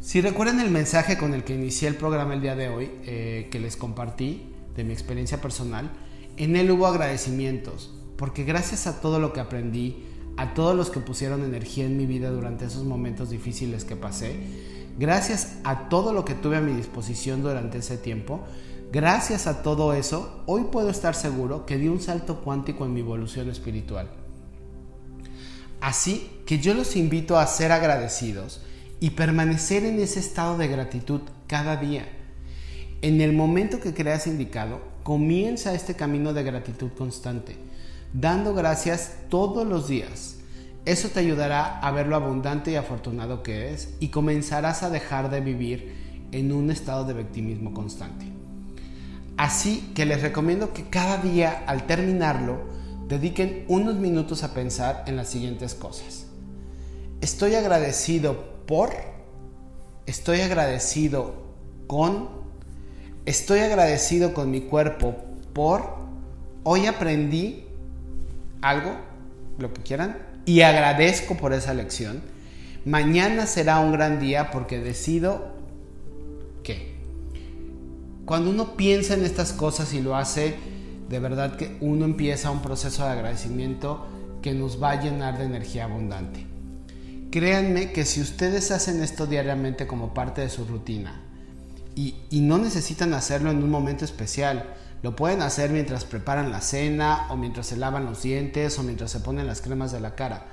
Si 0.00 0.22
recuerdan 0.22 0.58
el 0.60 0.70
mensaje 0.70 1.18
con 1.18 1.34
el 1.34 1.44
que 1.44 1.54
inicié 1.54 1.86
el 1.86 1.96
programa 1.96 2.32
el 2.32 2.40
día 2.40 2.56
de 2.56 2.70
hoy, 2.70 2.90
eh, 3.04 3.48
que 3.50 3.60
les 3.60 3.76
compartí 3.76 4.54
de 4.74 4.84
mi 4.84 4.94
experiencia 4.94 5.42
personal, 5.42 5.90
en 6.38 6.56
él 6.56 6.70
hubo 6.70 6.86
agradecimientos, 6.86 7.92
porque 8.16 8.44
gracias 8.44 8.86
a 8.86 9.02
todo 9.02 9.20
lo 9.20 9.34
que 9.34 9.40
aprendí, 9.40 10.06
a 10.38 10.54
todos 10.54 10.74
los 10.74 10.88
que 10.88 11.00
pusieron 11.00 11.44
energía 11.44 11.84
en 11.84 11.98
mi 11.98 12.06
vida 12.06 12.30
durante 12.30 12.64
esos 12.64 12.84
momentos 12.84 13.28
difíciles 13.28 13.84
que 13.84 13.96
pasé, 13.96 14.34
gracias 14.98 15.58
a 15.64 15.90
todo 15.90 16.14
lo 16.14 16.24
que 16.24 16.34
tuve 16.34 16.56
a 16.56 16.62
mi 16.62 16.72
disposición 16.72 17.42
durante 17.42 17.76
ese 17.76 17.98
tiempo, 17.98 18.46
gracias 18.90 19.46
a 19.46 19.62
todo 19.62 19.92
eso, 19.92 20.42
hoy 20.46 20.68
puedo 20.72 20.88
estar 20.88 21.14
seguro 21.14 21.66
que 21.66 21.76
di 21.76 21.88
un 21.88 22.00
salto 22.00 22.40
cuántico 22.40 22.86
en 22.86 22.94
mi 22.94 23.00
evolución 23.00 23.50
espiritual. 23.50 24.08
Así 25.80 26.30
que 26.46 26.58
yo 26.58 26.74
los 26.74 26.96
invito 26.96 27.38
a 27.38 27.46
ser 27.46 27.72
agradecidos 27.72 28.60
y 29.00 29.10
permanecer 29.10 29.84
en 29.84 30.00
ese 30.00 30.20
estado 30.20 30.58
de 30.58 30.68
gratitud 30.68 31.20
cada 31.46 31.76
día. 31.76 32.08
En 33.00 33.20
el 33.20 33.32
momento 33.32 33.78
que 33.78 33.94
creas 33.94 34.26
indicado, 34.26 34.80
comienza 35.04 35.74
este 35.74 35.94
camino 35.94 36.32
de 36.32 36.42
gratitud 36.42 36.90
constante, 36.98 37.56
dando 38.12 38.54
gracias 38.54 39.12
todos 39.28 39.66
los 39.66 39.88
días. 39.88 40.36
Eso 40.84 41.08
te 41.08 41.20
ayudará 41.20 41.78
a 41.78 41.90
ver 41.92 42.08
lo 42.08 42.16
abundante 42.16 42.72
y 42.72 42.76
afortunado 42.76 43.42
que 43.42 43.66
eres 43.66 43.90
y 44.00 44.08
comenzarás 44.08 44.82
a 44.82 44.90
dejar 44.90 45.30
de 45.30 45.40
vivir 45.40 46.26
en 46.32 46.50
un 46.52 46.70
estado 46.70 47.04
de 47.04 47.14
victimismo 47.14 47.72
constante. 47.72 48.26
Así 49.36 49.92
que 49.94 50.04
les 50.04 50.20
recomiendo 50.20 50.72
que 50.72 50.88
cada 50.88 51.18
día 51.18 51.62
al 51.66 51.86
terminarlo 51.86 52.58
dediquen 53.08 53.64
unos 53.68 53.96
minutos 53.96 54.44
a 54.44 54.52
pensar 54.52 55.04
en 55.06 55.16
las 55.16 55.28
siguientes 55.28 55.74
cosas. 55.74 56.26
Estoy 57.20 57.54
agradecido 57.54 58.64
por, 58.66 58.90
estoy 60.06 60.42
agradecido 60.42 61.34
con, 61.86 62.28
estoy 63.24 63.60
agradecido 63.60 64.34
con 64.34 64.50
mi 64.50 64.60
cuerpo 64.60 65.16
por, 65.54 65.96
hoy 66.64 66.86
aprendí 66.86 67.64
algo, 68.60 68.96
lo 69.58 69.72
que 69.72 69.82
quieran, 69.82 70.18
y 70.44 70.60
agradezco 70.60 71.36
por 71.36 71.52
esa 71.52 71.74
lección. 71.74 72.22
Mañana 72.84 73.46
será 73.46 73.80
un 73.80 73.92
gran 73.92 74.20
día 74.20 74.50
porque 74.50 74.78
decido 74.78 75.52
que. 76.62 76.96
Cuando 78.24 78.50
uno 78.50 78.76
piensa 78.76 79.14
en 79.14 79.24
estas 79.24 79.52
cosas 79.52 79.94
y 79.94 80.00
lo 80.00 80.14
hace, 80.14 80.54
de 81.08 81.18
verdad 81.18 81.56
que 81.56 81.76
uno 81.80 82.04
empieza 82.04 82.50
un 82.50 82.60
proceso 82.60 83.04
de 83.04 83.10
agradecimiento 83.10 84.06
que 84.42 84.54
nos 84.54 84.82
va 84.82 84.90
a 84.90 85.02
llenar 85.02 85.38
de 85.38 85.44
energía 85.44 85.84
abundante. 85.84 86.46
Créanme 87.30 87.92
que 87.92 88.04
si 88.04 88.20
ustedes 88.20 88.70
hacen 88.70 89.02
esto 89.02 89.26
diariamente 89.26 89.86
como 89.86 90.14
parte 90.14 90.40
de 90.40 90.48
su 90.48 90.64
rutina 90.64 91.20
y, 91.94 92.14
y, 92.30 92.40
no 92.40 92.58
necesitan 92.58 93.12
hacerlo 93.12 93.50
en 93.50 93.62
un 93.62 93.70
momento 93.70 94.04
especial, 94.04 94.74
lo 95.02 95.14
pueden 95.16 95.42
hacer 95.42 95.70
mientras 95.70 96.04
preparan 96.04 96.50
la 96.50 96.60
cena 96.60 97.26
o 97.30 97.36
mientras 97.36 97.66
se 97.66 97.76
lavan 97.76 98.06
los 98.06 98.22
dientes 98.22 98.78
o 98.78 98.82
mientras 98.82 99.10
se 99.10 99.20
ponen 99.20 99.46
las 99.46 99.60
cremas 99.60 99.92
de 99.92 100.00
la 100.00 100.14
cara. 100.14 100.46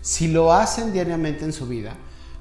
Si 0.00 0.28
lo 0.28 0.52
hacen 0.52 0.92
diariamente 0.92 1.44
en 1.44 1.52
su 1.52 1.66
vida, 1.66 1.94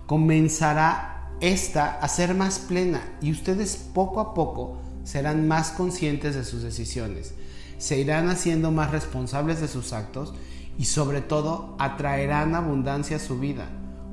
comenzará 0.05 1.31
esta 1.39 1.99
a 1.99 2.07
ser 2.07 2.33
más 2.33 2.59
plena 2.59 3.01
y 3.21 3.31
ustedes 3.31 3.77
poco 3.93 4.19
a 4.19 4.33
poco 4.33 4.79
serán 5.03 5.47
más 5.47 5.71
conscientes 5.71 6.35
de 6.35 6.43
sus 6.43 6.63
decisiones, 6.63 7.33
se 7.77 7.99
irán 7.99 8.29
haciendo 8.29 8.71
más 8.71 8.91
responsables 8.91 9.61
de 9.61 9.67
sus 9.67 9.93
actos 9.93 10.33
y 10.77 10.85
sobre 10.85 11.21
todo 11.21 11.75
atraerán 11.79 12.55
abundancia 12.55 13.17
a 13.17 13.21
su 13.21 13.39
vida, 13.39 13.67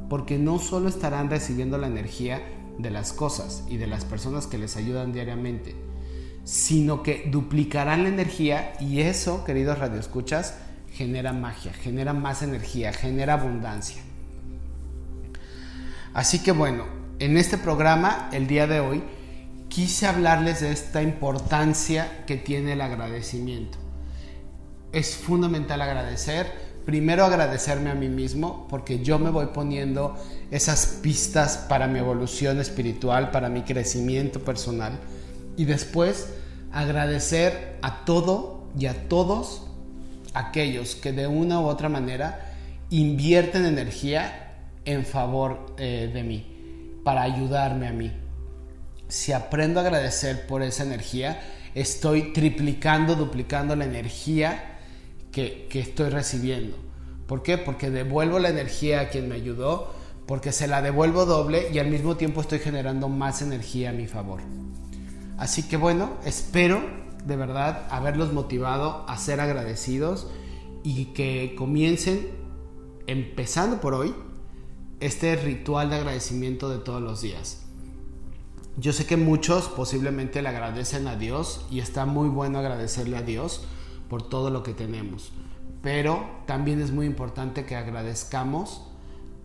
porque 0.08 0.38
no 0.38 0.58
solo 0.58 0.88
estarán 0.88 1.30
recibiendo 1.30 1.78
la 1.78 1.86
energía 1.86 2.42
de 2.78 2.90
las 2.90 3.12
cosas 3.12 3.64
y 3.68 3.76
de 3.76 3.86
las 3.86 4.04
personas 4.04 4.46
que 4.46 4.58
les 4.58 4.76
ayudan 4.76 5.12
diariamente, 5.12 5.74
sino 6.44 7.02
que 7.02 7.28
duplicarán 7.30 8.02
la 8.02 8.08
energía 8.08 8.74
y 8.80 9.00
eso, 9.00 9.44
queridos 9.44 9.78
radioescuchas, 9.78 10.56
genera 10.92 11.32
magia, 11.32 11.72
genera 11.72 12.12
más 12.12 12.42
energía, 12.42 12.92
genera 12.92 13.34
abundancia. 13.34 14.02
Así 16.12 16.40
que 16.42 16.52
bueno, 16.52 16.84
en 17.18 17.36
este 17.36 17.58
programa, 17.58 18.28
el 18.32 18.46
día 18.46 18.66
de 18.66 18.80
hoy, 18.80 19.02
quise 19.74 20.06
hablarles 20.06 20.60
de 20.60 20.70
esta 20.70 21.02
importancia 21.02 22.22
que 22.26 22.36
tiene 22.36 22.74
el 22.74 22.80
agradecimiento. 22.80 23.76
Es 24.92 25.16
fundamental 25.16 25.82
agradecer, 25.82 26.46
primero 26.86 27.24
agradecerme 27.24 27.90
a 27.90 27.96
mí 27.96 28.08
mismo, 28.08 28.68
porque 28.70 29.02
yo 29.02 29.18
me 29.18 29.30
voy 29.30 29.46
poniendo 29.46 30.16
esas 30.52 31.00
pistas 31.02 31.56
para 31.68 31.88
mi 31.88 31.98
evolución 31.98 32.60
espiritual, 32.60 33.32
para 33.32 33.48
mi 33.48 33.62
crecimiento 33.62 34.38
personal, 34.38 34.92
y 35.56 35.64
después 35.64 36.28
agradecer 36.70 37.76
a 37.82 38.04
todo 38.04 38.68
y 38.78 38.86
a 38.86 39.08
todos 39.08 39.66
aquellos 40.34 40.94
que 40.94 41.10
de 41.10 41.26
una 41.26 41.60
u 41.60 41.64
otra 41.64 41.88
manera 41.88 42.54
invierten 42.90 43.66
energía 43.66 44.52
en 44.84 45.04
favor 45.04 45.74
eh, 45.78 46.12
de 46.14 46.22
mí, 46.22 46.46
para 47.02 47.22
ayudarme 47.22 47.88
a 47.88 47.92
mí. 47.92 48.23
Si 49.08 49.32
aprendo 49.32 49.80
a 49.80 49.82
agradecer 49.82 50.46
por 50.46 50.62
esa 50.62 50.82
energía, 50.82 51.42
estoy 51.74 52.32
triplicando, 52.32 53.14
duplicando 53.14 53.76
la 53.76 53.84
energía 53.84 54.78
que, 55.32 55.66
que 55.70 55.80
estoy 55.80 56.10
recibiendo. 56.10 56.76
¿Por 57.26 57.42
qué? 57.42 57.58
Porque 57.58 57.90
devuelvo 57.90 58.38
la 58.38 58.50
energía 58.50 59.00
a 59.00 59.08
quien 59.08 59.28
me 59.28 59.34
ayudó, 59.34 59.94
porque 60.26 60.52
se 60.52 60.68
la 60.68 60.82
devuelvo 60.82 61.26
doble 61.26 61.68
y 61.72 61.78
al 61.78 61.88
mismo 61.88 62.16
tiempo 62.16 62.40
estoy 62.40 62.58
generando 62.58 63.08
más 63.08 63.42
energía 63.42 63.90
a 63.90 63.92
mi 63.92 64.06
favor. 64.06 64.40
Así 65.36 65.64
que 65.64 65.76
bueno, 65.76 66.14
espero 66.24 66.82
de 67.24 67.36
verdad 67.36 67.86
haberlos 67.90 68.32
motivado 68.32 69.04
a 69.08 69.16
ser 69.16 69.40
agradecidos 69.40 70.28
y 70.82 71.06
que 71.06 71.54
comiencen, 71.56 72.28
empezando 73.06 73.80
por 73.80 73.94
hoy, 73.94 74.14
este 75.00 75.34
ritual 75.36 75.90
de 75.90 75.96
agradecimiento 75.96 76.68
de 76.68 76.78
todos 76.78 77.02
los 77.02 77.22
días. 77.22 77.63
Yo 78.76 78.92
sé 78.92 79.06
que 79.06 79.16
muchos 79.16 79.68
posiblemente 79.68 80.42
le 80.42 80.48
agradecen 80.48 81.06
a 81.06 81.14
Dios 81.14 81.64
y 81.70 81.78
está 81.78 82.06
muy 82.06 82.28
bueno 82.28 82.58
agradecerle 82.58 83.16
a 83.16 83.22
Dios 83.22 83.64
por 84.08 84.28
todo 84.28 84.50
lo 84.50 84.64
que 84.64 84.74
tenemos. 84.74 85.32
Pero 85.80 86.26
también 86.46 86.80
es 86.80 86.90
muy 86.90 87.06
importante 87.06 87.66
que 87.66 87.76
agradezcamos 87.76 88.82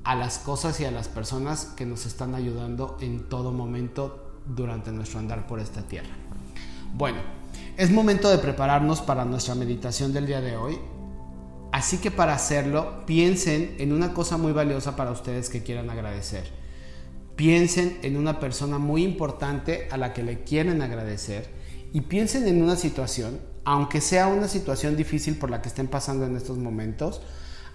a 0.04 0.16
las 0.16 0.40
cosas 0.40 0.80
y 0.80 0.86
a 0.86 0.92
las 0.92 1.08
personas 1.08 1.66
que 1.66 1.86
nos 1.86 2.08
están 2.08 2.34
ayudando 2.34 2.98
en 3.02 3.30
todo 3.30 3.52
momento 3.52 4.40
durante 4.48 4.92
nuestro 4.92 5.20
andar 5.20 5.46
por 5.46 5.60
esta 5.60 5.84
tierra. 5.84 6.10
Bueno, 6.96 7.20
es 7.78 7.92
momento 7.92 8.30
de 8.30 8.40
prepararnos 8.40 9.02
para 9.02 9.26
nuestra 9.26 9.54
meditación 9.54 10.12
del 10.12 10.26
día 10.26 10.42
de 10.42 10.58
hoy. 10.58 10.80
Así 11.72 12.00
que 12.00 12.10
para 12.10 12.34
hacerlo, 12.34 13.06
piensen 13.06 13.76
en 13.78 13.94
una 13.94 14.14
cosa 14.14 14.38
muy 14.38 14.54
valiosa 14.54 14.96
para 14.96 15.12
ustedes 15.12 15.50
que 15.50 15.62
quieran 15.62 15.92
agradecer. 15.92 16.59
Piensen 17.40 18.00
en 18.02 18.18
una 18.18 18.38
persona 18.38 18.80
muy 18.80 19.02
importante 19.02 19.88
a 19.92 19.96
la 19.96 20.12
que 20.12 20.24
le 20.24 20.44
quieren 20.44 20.82
agradecer 20.82 21.50
y 21.94 22.02
piensen 22.02 22.46
en 22.50 22.62
una 22.62 22.76
situación, 22.76 23.40
aunque 23.64 24.02
sea 24.02 24.28
una 24.28 24.50
situación 24.50 24.98
difícil 24.98 25.38
por 25.38 25.50
la 25.50 25.62
que 25.62 25.70
estén 25.70 25.88
pasando 25.88 26.26
en 26.26 26.36
estos 26.36 26.58
momentos, 26.58 27.22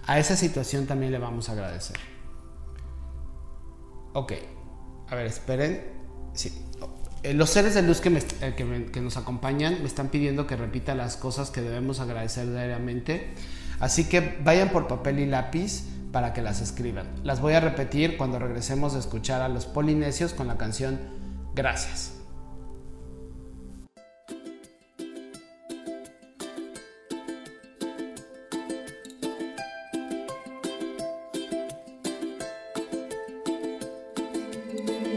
a 0.05 0.19
esa 0.19 0.35
situación 0.35 0.85
también 0.85 1.11
le 1.11 1.17
vamos 1.17 1.49
a 1.49 1.53
agradecer. 1.53 1.97
Ok, 4.13 4.33
a 5.09 5.15
ver, 5.15 5.25
esperen. 5.25 5.81
Sí. 6.35 6.53
Eh, 7.23 7.33
Los 7.33 7.49
seres 7.49 7.73
de 7.73 7.81
luz 7.81 8.03
eh, 8.05 8.53
que 8.55 9.01
nos 9.01 9.17
acompañan 9.17 9.79
me 9.79 9.87
están 9.87 10.09
pidiendo 10.09 10.45
que 10.45 10.57
repita 10.57 10.93
las 10.93 11.17
cosas 11.17 11.49
que 11.49 11.63
debemos 11.63 11.99
agradecer 11.99 12.51
diariamente. 12.51 13.33
Así 13.79 14.03
que 14.03 14.37
vayan 14.43 14.69
por 14.69 14.87
papel 14.87 15.17
y 15.17 15.25
lápiz 15.25 15.85
para 16.15 16.31
que 16.31 16.41
las 16.41 16.61
escriban. 16.61 17.07
Las 17.25 17.41
voy 17.41 17.55
a 17.55 17.59
repetir 17.59 18.15
cuando 18.15 18.39
regresemos 18.39 18.95
a 18.95 18.99
escuchar 18.99 19.41
a 19.41 19.49
los 19.49 19.65
polinesios 19.65 20.31
con 20.33 20.47
la 20.47 20.55
canción 20.55 20.97
Gracias. 21.53 22.13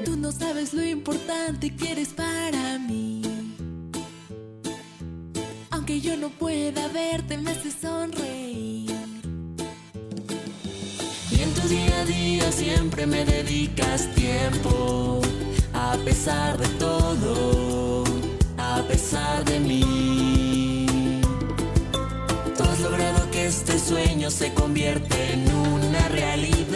Tú 0.05 0.17
no 0.17 0.33
sabes 0.33 0.75
lo 0.75 0.85
importante 0.85 1.77
que 1.77 1.93
eres 1.93 2.09
para 2.09 2.77
mí. 2.81 3.23
Aunque 5.71 6.01
yo 6.01 6.17
no 6.17 6.29
pueda 6.31 6.89
verte, 6.89 7.39
me 7.39 7.53
hace 7.53 7.71
sonreír. 7.71 8.98
Tu 11.61 11.69
día 11.69 12.01
a 12.01 12.05
día 12.05 12.53
siempre 12.53 13.05
me 13.05 13.25
dedicas 13.25 14.09
tiempo. 14.15 15.21
A 15.73 15.97
pesar 16.05 16.57
de 16.57 16.69
todo, 16.79 18.05
a 18.57 18.81
pesar 18.83 19.45
de 19.45 19.59
mí. 19.59 21.21
Tú 22.57 22.63
has 22.63 22.81
logrado 22.81 23.29
que 23.33 23.47
este 23.47 23.77
sueño 23.79 24.31
se 24.31 24.55
convierta 24.55 25.17
en 25.33 25.53
una 25.53 26.09
realidad. 26.09 26.68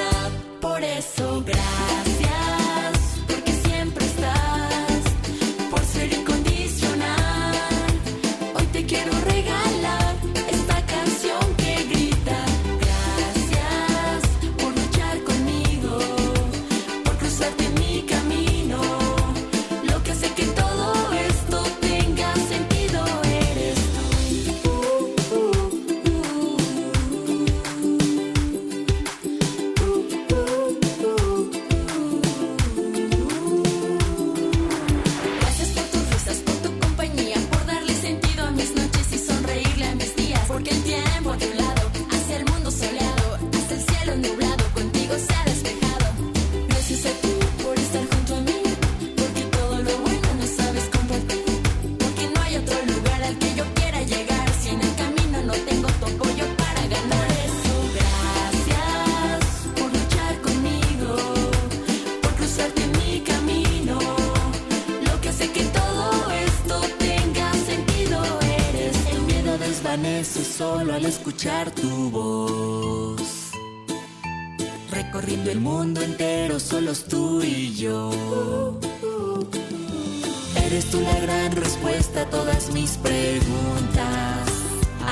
Preguntas. 83.13 84.45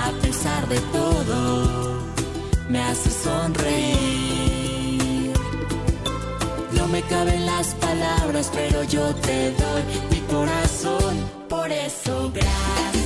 A 0.05 0.07
pesar 0.22 0.62
de 0.68 0.80
todo, 0.98 1.38
me 2.68 2.78
haces 2.88 3.16
sonreír. 3.28 5.32
No 6.72 6.84
me 6.88 7.03
caben 7.03 7.46
las 7.46 7.68
palabras, 7.86 8.51
pero 8.55 8.82
yo 8.84 9.14
te 9.26 9.38
doy 9.62 9.82
mi 10.12 10.20
corazón. 10.34 11.14
Por 11.48 11.70
eso, 11.70 12.30
gracias, 12.32 12.99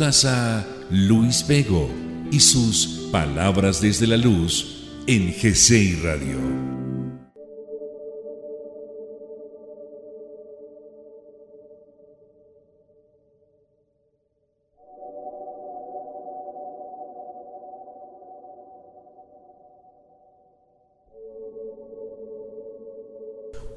A 0.00 0.64
Luis 0.90 1.46
Vego 1.46 1.88
y 2.30 2.40
sus 2.40 3.10
Palabras 3.12 3.82
desde 3.82 4.06
la 4.06 4.16
Luz 4.16 4.88
en 5.06 5.32
GCI 5.32 5.96
Radio. 6.02 6.38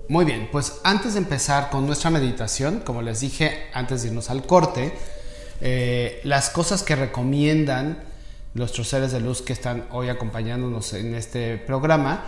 Muy 0.07 0.23
bien, 0.23 0.47
pues 0.49 0.79
antes 0.85 1.13
de 1.13 1.19
empezar 1.19 1.69
con 1.69 1.85
nuestra 1.85 2.09
meditación, 2.09 2.79
como 2.79 3.01
les 3.01 3.19
dije 3.19 3.67
antes 3.73 4.01
de 4.01 4.07
irnos 4.07 4.29
al 4.29 4.45
corte, 4.45 4.93
eh, 5.61 6.21
las 6.23 6.49
cosas 6.49 6.83
que 6.83 6.95
recomiendan 6.95 8.03
nuestros 8.53 8.87
seres 8.87 9.11
de 9.11 9.19
luz 9.19 9.41
que 9.41 9.53
están 9.53 9.85
hoy 9.91 10.09
acompañándonos 10.09 10.93
en 10.93 11.15
este 11.15 11.57
programa, 11.57 12.23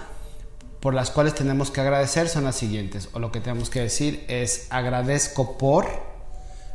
por 0.79 0.93
las 0.93 1.09
cuales 1.09 1.35
tenemos 1.35 1.71
que 1.71 1.81
agradecer 1.81 2.29
son 2.29 2.43
las 2.43 2.55
siguientes, 2.55 3.09
o 3.13 3.19
lo 3.19 3.31
que 3.31 3.39
tenemos 3.39 3.69
que 3.69 3.81
decir 3.81 4.25
es 4.27 4.67
agradezco 4.69 5.57
por, 5.57 5.87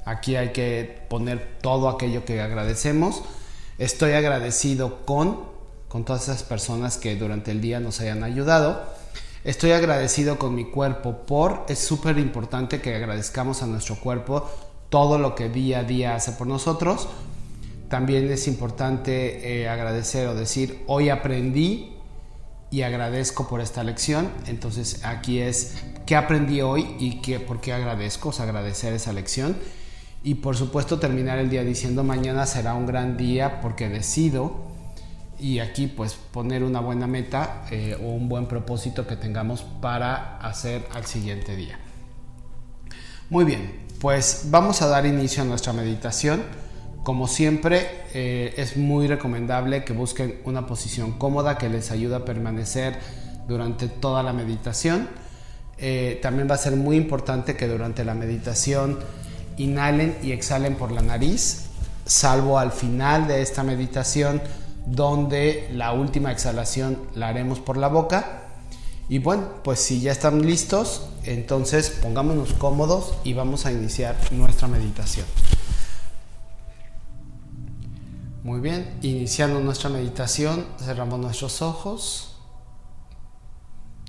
aquí 0.04 0.36
hay 0.36 0.52
que 0.52 1.04
poner 1.08 1.58
todo 1.60 1.88
aquello 1.88 2.24
que 2.24 2.40
agradecemos, 2.40 3.22
estoy 3.78 4.12
agradecido 4.12 5.04
con, 5.04 5.44
con 5.88 6.04
todas 6.04 6.22
esas 6.24 6.42
personas 6.42 6.96
que 6.96 7.16
durante 7.16 7.50
el 7.50 7.60
día 7.60 7.80
nos 7.80 8.00
hayan 8.00 8.24
ayudado, 8.24 9.02
Estoy 9.44 9.72
agradecido 9.72 10.38
con 10.38 10.54
mi 10.54 10.70
cuerpo 10.70 11.26
por, 11.26 11.66
es 11.68 11.80
súper 11.80 12.16
importante 12.18 12.80
que 12.80 12.94
agradezcamos 12.94 13.60
a 13.64 13.66
nuestro 13.66 13.96
cuerpo 13.96 14.48
todo 14.92 15.16
lo 15.16 15.34
que 15.34 15.48
día 15.48 15.78
a 15.78 15.84
día 15.84 16.14
hace 16.14 16.32
por 16.32 16.46
nosotros. 16.46 17.08
También 17.88 18.30
es 18.30 18.46
importante 18.46 19.62
eh, 19.62 19.68
agradecer 19.70 20.28
o 20.28 20.34
decir, 20.34 20.84
hoy 20.86 21.08
aprendí 21.08 21.94
y 22.70 22.82
agradezco 22.82 23.48
por 23.48 23.62
esta 23.62 23.82
lección. 23.84 24.30
Entonces 24.46 25.02
aquí 25.02 25.38
es, 25.38 25.82
¿qué 26.04 26.14
aprendí 26.14 26.60
hoy 26.60 26.94
y 26.98 27.22
qué, 27.22 27.40
por 27.40 27.62
qué 27.62 27.72
agradezco? 27.72 28.34
Agradecer 28.38 28.92
esa 28.92 29.14
lección. 29.14 29.56
Y 30.22 30.34
por 30.34 30.56
supuesto 30.56 30.98
terminar 30.98 31.38
el 31.38 31.48
día 31.48 31.64
diciendo, 31.64 32.04
mañana 32.04 32.44
será 32.44 32.74
un 32.74 32.84
gran 32.84 33.16
día 33.16 33.62
porque 33.62 33.88
decido 33.88 34.70
y 35.40 35.60
aquí 35.60 35.86
pues 35.86 36.14
poner 36.14 36.62
una 36.64 36.80
buena 36.80 37.06
meta 37.06 37.64
eh, 37.70 37.96
o 37.98 38.10
un 38.10 38.28
buen 38.28 38.46
propósito 38.46 39.06
que 39.06 39.16
tengamos 39.16 39.62
para 39.62 40.36
hacer 40.36 40.86
al 40.92 41.06
siguiente 41.06 41.56
día. 41.56 41.78
Muy 43.30 43.46
bien, 43.46 43.81
pues 44.02 44.46
vamos 44.46 44.82
a 44.82 44.88
dar 44.88 45.06
inicio 45.06 45.44
a 45.44 45.46
nuestra 45.46 45.72
meditación. 45.72 46.42
Como 47.04 47.28
siempre, 47.28 47.88
eh, 48.14 48.52
es 48.56 48.76
muy 48.76 49.06
recomendable 49.06 49.84
que 49.84 49.92
busquen 49.92 50.40
una 50.44 50.66
posición 50.66 51.12
cómoda 51.12 51.56
que 51.56 51.68
les 51.68 51.92
ayude 51.92 52.16
a 52.16 52.24
permanecer 52.24 52.98
durante 53.46 53.86
toda 53.86 54.24
la 54.24 54.32
meditación. 54.32 55.08
Eh, 55.78 56.18
también 56.20 56.50
va 56.50 56.56
a 56.56 56.58
ser 56.58 56.74
muy 56.74 56.96
importante 56.96 57.54
que 57.54 57.68
durante 57.68 58.04
la 58.04 58.14
meditación 58.14 58.98
inhalen 59.56 60.18
y 60.20 60.32
exhalen 60.32 60.74
por 60.74 60.90
la 60.90 61.02
nariz, 61.02 61.66
salvo 62.04 62.58
al 62.58 62.72
final 62.72 63.28
de 63.28 63.40
esta 63.40 63.62
meditación 63.62 64.42
donde 64.84 65.70
la 65.74 65.92
última 65.92 66.32
exhalación 66.32 66.98
la 67.14 67.28
haremos 67.28 67.60
por 67.60 67.76
la 67.76 67.86
boca. 67.86 68.48
Y 69.08 69.20
bueno, 69.20 69.44
pues 69.62 69.78
si 69.78 70.00
ya 70.00 70.10
están 70.10 70.44
listos, 70.44 71.06
entonces 71.24 71.90
pongámonos 71.90 72.52
cómodos 72.54 73.14
y 73.24 73.32
vamos 73.34 73.66
a 73.66 73.72
iniciar 73.72 74.16
nuestra 74.32 74.68
meditación. 74.68 75.26
Muy 78.42 78.60
bien, 78.60 78.98
iniciando 79.02 79.60
nuestra 79.60 79.88
meditación, 79.88 80.66
cerramos 80.78 81.20
nuestros 81.20 81.62
ojos 81.62 82.32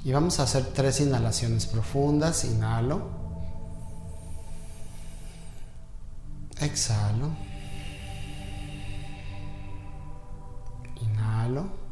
y 0.03 0.11
vamos 0.11 0.39
a 0.39 0.43
hacer 0.43 0.65
tres 0.73 0.99
inhalaciones 0.99 1.65
profundas. 1.65 2.43
Inhalo. 2.43 3.09
Exhalo. 6.59 7.29
Inhalo. 11.01 11.82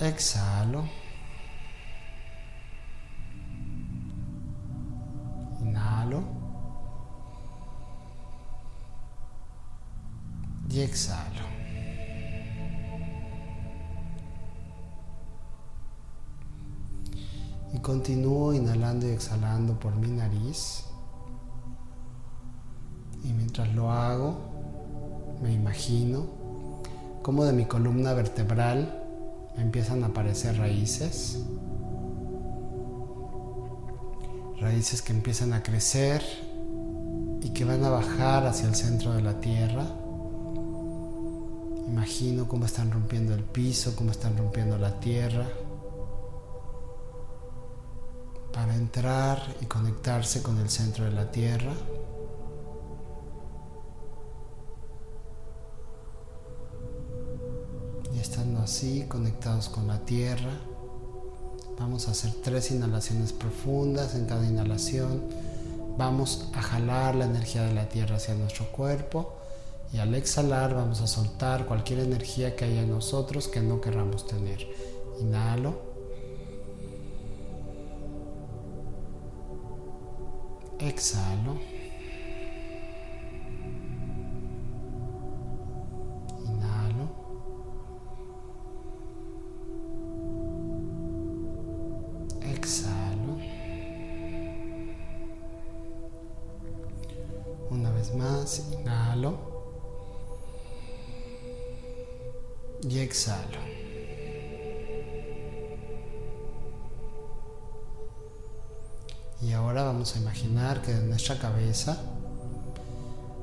Exhalo. 0.00 0.84
Inhalo. 5.60 6.22
Y 10.68 10.80
exhalo. 10.80 11.44
Y 17.72 17.78
continúo 17.78 18.52
inhalando 18.52 19.06
y 19.06 19.10
exhalando 19.10 19.78
por 19.78 19.94
mi 19.94 20.08
nariz. 20.08 20.86
Y 23.22 23.32
mientras 23.32 23.72
lo 23.74 23.92
hago, 23.92 24.36
me 25.40 25.52
imagino 25.52 26.26
cómo 27.22 27.44
de 27.44 27.52
mi 27.52 27.64
columna 27.64 28.12
vertebral 28.12 29.03
empiezan 29.56 30.02
a 30.04 30.08
aparecer 30.08 30.56
raíces. 30.58 31.38
Raíces 34.60 35.02
que 35.02 35.12
empiezan 35.12 35.52
a 35.52 35.62
crecer 35.62 36.22
y 37.42 37.50
que 37.50 37.64
van 37.64 37.84
a 37.84 37.90
bajar 37.90 38.46
hacia 38.46 38.68
el 38.68 38.74
centro 38.74 39.12
de 39.12 39.22
la 39.22 39.40
tierra. 39.40 39.86
Imagino 41.86 42.48
cómo 42.48 42.64
están 42.64 42.90
rompiendo 42.90 43.34
el 43.34 43.42
piso, 43.42 43.94
cómo 43.94 44.10
están 44.10 44.36
rompiendo 44.36 44.78
la 44.78 44.98
tierra. 45.00 45.46
Para 48.52 48.74
entrar 48.74 49.42
y 49.60 49.66
conectarse 49.66 50.42
con 50.42 50.58
el 50.58 50.70
centro 50.70 51.04
de 51.04 51.10
la 51.10 51.30
tierra. 51.30 51.72
Así, 58.64 59.04
conectados 59.08 59.68
con 59.68 59.86
la 59.86 60.00
tierra. 60.00 60.50
Vamos 61.78 62.08
a 62.08 62.12
hacer 62.12 62.32
tres 62.42 62.70
inhalaciones 62.70 63.32
profundas 63.32 64.14
en 64.14 64.26
cada 64.26 64.44
inhalación. 64.46 65.22
Vamos 65.96 66.48
a 66.54 66.62
jalar 66.62 67.14
la 67.14 67.26
energía 67.26 67.62
de 67.62 67.74
la 67.74 67.88
tierra 67.88 68.16
hacia 68.16 68.34
nuestro 68.34 68.66
cuerpo 68.72 69.34
y 69.92 69.98
al 69.98 70.14
exhalar 70.14 70.74
vamos 70.74 71.00
a 71.00 71.06
soltar 71.06 71.66
cualquier 71.66 72.00
energía 72.00 72.56
que 72.56 72.64
haya 72.64 72.82
en 72.82 72.90
nosotros 72.90 73.48
que 73.48 73.60
no 73.60 73.80
querramos 73.80 74.26
tener. 74.26 74.66
Inhalo. 75.20 75.74
Exhalo. 80.80 81.73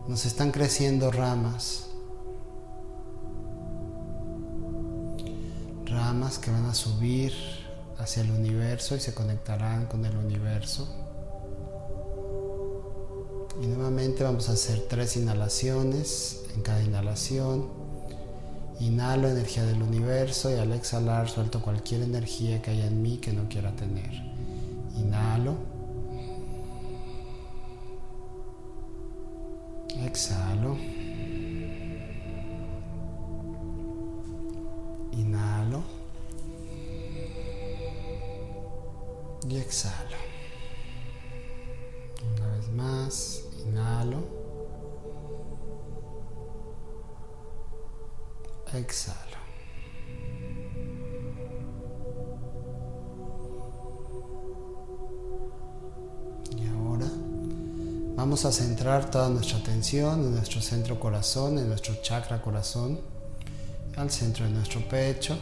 Nos 0.08 0.26
están 0.26 0.52
creciendo 0.52 1.12
ramas. 1.12 1.88
Ramas 5.86 6.40
que 6.40 6.50
van 6.50 6.66
a 6.66 6.74
subir 6.74 7.34
hacia 7.98 8.24
el 8.24 8.32
universo 8.32 8.96
y 8.96 9.02
se 9.02 9.14
conectarán 9.14 9.86
con 9.88 10.06
el 10.06 10.16
universo. 10.16 10.88
Y 13.62 13.68
nuevamente 13.68 14.24
vamos 14.24 14.48
a 14.48 14.54
hacer 14.54 14.86
tres 14.90 15.18
inhalaciones. 15.18 16.44
En 16.56 16.62
cada 16.62 16.82
inhalación 16.82 17.68
inhalo 18.80 19.30
energía 19.30 19.64
del 19.66 19.84
universo 19.84 20.50
y 20.50 20.56
al 20.56 20.72
exhalar 20.72 21.30
suelto 21.30 21.62
cualquier 21.62 22.02
energía 22.02 22.62
que 22.62 22.72
haya 22.72 22.88
en 22.88 23.02
mí 23.02 23.18
que 23.18 23.34
no 23.34 23.50
quiera 23.50 23.76
tener. 23.76 24.12
Inhalo. 24.98 25.71
Exhalo. 30.12 31.01
Centrar 58.82 59.12
toda 59.12 59.30
nuestra 59.30 59.60
atención 59.60 60.22
en 60.22 60.32
nuestro 60.34 60.60
centro 60.60 61.00
corazón, 61.00 61.60
en 61.60 61.70
nuestro 61.70 62.02
chakra 62.02 62.42
corazón, 62.42 63.00
al 63.96 64.10
centro 64.10 64.44
de 64.46 64.52
nuestro 64.52 64.82
pecho. 64.90 65.38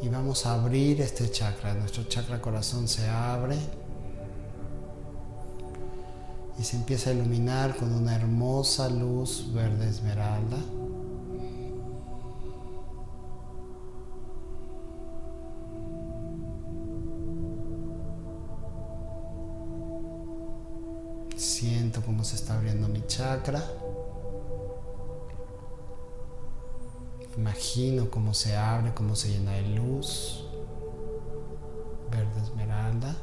Y 0.00 0.08
vamos 0.08 0.46
a 0.46 0.54
abrir 0.54 1.02
este 1.02 1.30
chakra. 1.30 1.74
Nuestro 1.74 2.04
chakra 2.04 2.40
corazón 2.40 2.88
se 2.88 3.06
abre 3.06 3.58
y 6.58 6.64
se 6.64 6.76
empieza 6.76 7.10
a 7.10 7.12
iluminar 7.12 7.76
con 7.76 7.92
una 7.92 8.16
hermosa 8.16 8.88
luz 8.88 9.52
verde 9.52 9.90
esmeralda. 9.90 10.56
Siento 21.40 22.02
cómo 22.02 22.22
se 22.22 22.36
está 22.36 22.54
abriendo 22.58 22.86
mi 22.86 23.02
chakra. 23.06 23.64
Imagino 27.34 28.10
cómo 28.10 28.34
se 28.34 28.54
abre, 28.54 28.92
cómo 28.92 29.16
se 29.16 29.30
llena 29.30 29.52
de 29.52 29.62
luz. 29.70 30.44
Verde 32.10 32.42
esmeralda. 32.42 33.16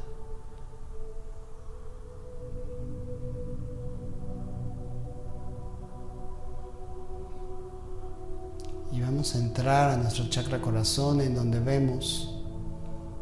Y 8.90 9.00
vamos 9.00 9.36
a 9.36 9.38
entrar 9.38 9.90
a 9.92 9.96
nuestro 9.96 10.28
chakra 10.28 10.60
corazón 10.60 11.20
en 11.20 11.36
donde 11.36 11.60
vemos 11.60 12.34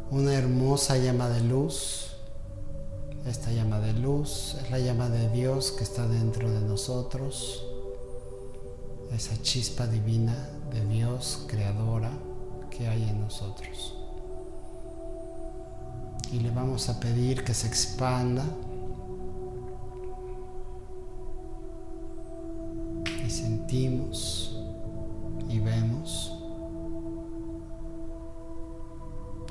una 0.09 0.33
hermosa 0.33 0.97
llama 0.97 1.29
de 1.29 1.41
luz. 1.41 2.16
Esta 3.27 3.51
llama 3.51 3.81
de 3.81 3.91
luz 3.91 4.55
es 4.63 4.71
la 4.71 4.79
llama 4.79 5.09
de 5.09 5.27
Dios 5.29 5.73
que 5.73 5.83
está 5.83 6.07
dentro 6.07 6.49
de 6.49 6.61
nosotros. 6.61 7.61
Esa 9.11 9.41
chispa 9.41 9.85
divina 9.85 10.33
de 10.71 10.85
Dios 10.85 11.43
creadora 11.45 12.09
que 12.71 12.87
hay 12.87 13.03
en 13.03 13.19
nosotros. 13.19 13.95
Y 16.31 16.39
le 16.39 16.51
vamos 16.51 16.87
a 16.87 17.01
pedir 17.01 17.43
que 17.43 17.53
se 17.53 17.67
expanda 17.67 18.45
y 23.25 23.29
sentimos 23.29 24.57
y 25.49 25.59
vemos 25.59 26.36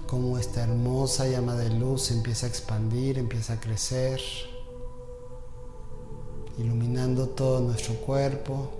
cómo 0.06 0.38
esta 0.38 0.62
hermosa 0.62 1.26
llama 1.26 1.54
de 1.54 1.70
luz 1.70 2.10
empieza 2.10 2.46
a 2.46 2.48
expandir, 2.48 3.18
empieza 3.18 3.54
a 3.54 3.60
crecer, 3.60 4.20
iluminando 6.58 7.28
todo 7.28 7.60
nuestro 7.60 7.94
cuerpo. 7.94 8.70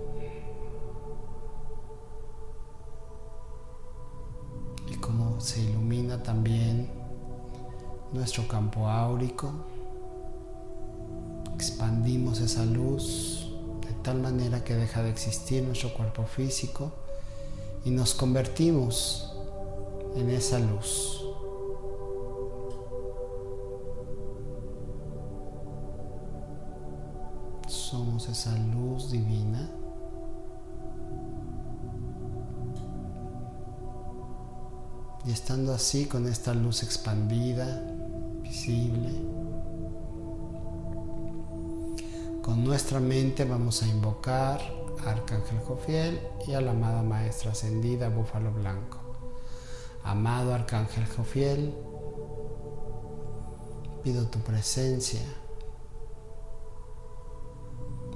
Y 4.89 4.95
cómo 4.95 5.41
se 5.41 5.61
ilumina 5.61 6.23
también 6.23 6.89
nuestro 8.13 8.47
campo 8.47 8.87
áurico. 8.87 9.51
Expandimos 11.55 12.39
esa 12.39 12.63
luz 12.65 13.51
de 13.85 13.93
tal 14.01 14.21
manera 14.21 14.63
que 14.63 14.75
deja 14.75 15.03
de 15.03 15.09
existir 15.09 15.63
nuestro 15.63 15.93
cuerpo 15.93 16.23
físico 16.23 16.91
y 17.83 17.89
nos 17.89 18.13
convertimos 18.13 19.36
en 20.17 20.29
esa 20.31 20.59
luz. 20.59 21.23
Somos 27.67 28.27
esa 28.27 28.57
luz 28.57 29.11
divina. 29.11 29.69
Y 35.25 35.31
estando 35.31 35.73
así 35.73 36.05
con 36.05 36.25
esta 36.27 36.53
luz 36.53 36.83
expandida, 36.83 37.83
visible, 38.41 39.11
con 42.41 42.63
nuestra 42.63 43.01
mente 43.01 43.43
vamos 43.43 43.83
a 43.83 43.87
invocar 43.87 44.61
a 45.05 45.11
Arcángel 45.11 45.59
Jofiel 45.59 46.21
y 46.47 46.53
a 46.53 46.61
la 46.61 46.71
amada 46.71 47.03
Maestra 47.03 47.51
Ascendida 47.51 48.07
Búfalo 48.07 48.53
Blanco. 48.53 49.06
Amado 50.07 50.53
Arcángel 50.53 51.05
Jofiel, 51.05 51.75
pido 54.03 54.25
tu 54.27 54.39
presencia 54.39 55.19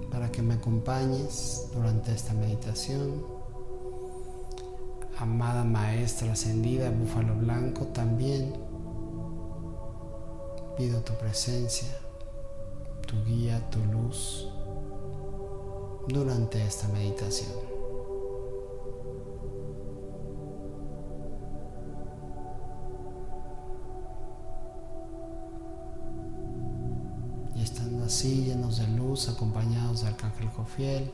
para 0.10 0.32
que 0.32 0.42
me 0.42 0.54
acompañes 0.54 1.68
durante 1.74 2.14
esta 2.14 2.34
meditación. 2.34 3.26
Amada 5.18 5.66
Maestra 5.66 6.32
Ascendida 6.32 6.90
Búfalo 6.92 7.36
Blanco, 7.36 7.88
también 7.88 8.54
pido 10.78 11.02
tu 11.02 11.12
presencia, 11.16 11.90
tu 13.06 13.22
guía, 13.26 13.70
tu 13.70 13.80
luz 13.92 14.48
durante 16.08 16.66
esta 16.66 16.88
meditación. 16.88 17.81
Acompañados 29.30 30.02
de 30.02 30.08
Arcángel 30.08 30.50
Jofiel, 30.50 31.12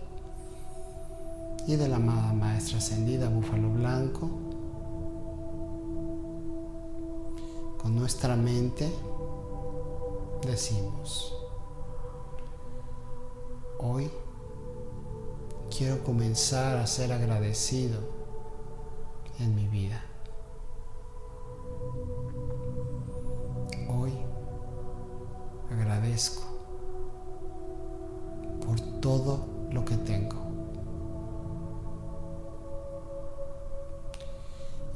y 1.67 1.75
de 1.75 1.89
la 1.89 1.97
amada 1.97 2.31
Maestra 2.31 2.77
Ascendida 2.77 3.27
Búfalo 3.27 3.69
Blanco. 3.69 4.29
Con 7.77 7.95
nuestra 7.95 8.37
mente 8.37 8.89
decimos, 10.45 11.35
hoy 13.79 14.09
quiero 15.75 16.03
comenzar 16.05 16.77
a 16.77 16.87
ser 16.87 17.11
agradecido 17.11 17.99
en 19.39 19.53
mi 19.53 19.67
vida. 19.67 20.06
Todo 29.07 29.39
lo 29.71 29.85
que 29.85 29.95
tengo. 29.95 30.35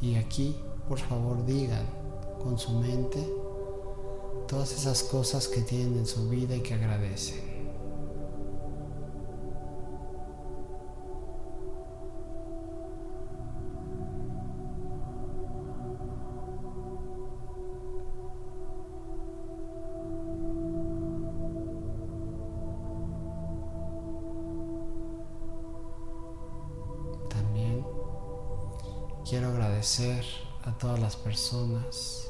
Y 0.02 0.16
aquí, 0.16 0.58
por 0.90 1.00
favor, 1.00 1.46
digan 1.46 1.86
con 2.44 2.60
su 2.60 2.74
mente 2.74 3.26
todas 4.50 4.74
esas 4.74 5.04
cosas 5.04 5.48
que 5.48 5.62
tienen 5.62 6.00
en 6.00 6.06
su 6.06 6.28
vida 6.28 6.58
y 6.58 6.60
que 6.60 6.74
agradecen. 6.74 7.51
Todas 30.82 31.00
las 31.00 31.16
personas 31.16 32.28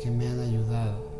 que 0.00 0.08
me 0.08 0.28
han 0.28 0.38
ayudado. 0.38 1.10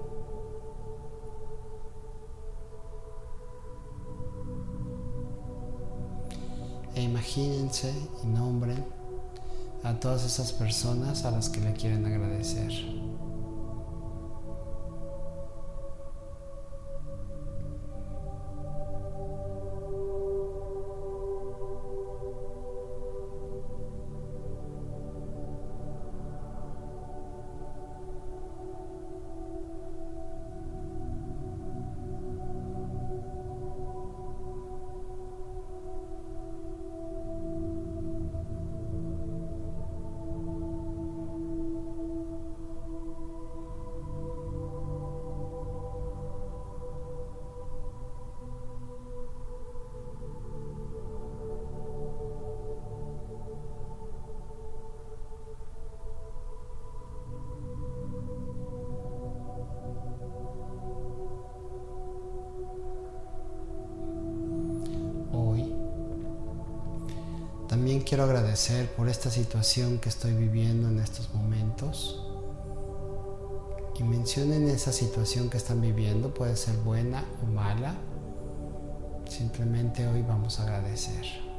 E 6.94 7.02
imagínense 7.02 7.92
y 8.22 8.26
nombren 8.28 8.84
a 9.82 9.98
todas 9.98 10.24
esas 10.24 10.52
personas 10.52 11.24
a 11.24 11.32
las 11.32 11.48
que 11.48 11.60
le 11.60 11.72
quieren 11.72 12.06
agradecer. 12.06 12.70
Quiero 68.00 68.24
agradecer 68.24 68.90
por 68.92 69.08
esta 69.08 69.30
situación 69.30 69.98
que 69.98 70.08
estoy 70.08 70.32
viviendo 70.32 70.88
en 70.88 71.00
estos 71.00 71.32
momentos. 71.34 72.24
Y 73.98 74.02
mencionen 74.02 74.68
esa 74.68 74.92
situación 74.92 75.50
que 75.50 75.58
están 75.58 75.80
viviendo, 75.80 76.32
puede 76.32 76.56
ser 76.56 76.76
buena 76.76 77.24
o 77.42 77.46
mala. 77.46 77.94
Simplemente 79.28 80.06
hoy 80.08 80.22
vamos 80.22 80.58
a 80.58 80.62
agradecer. 80.62 81.49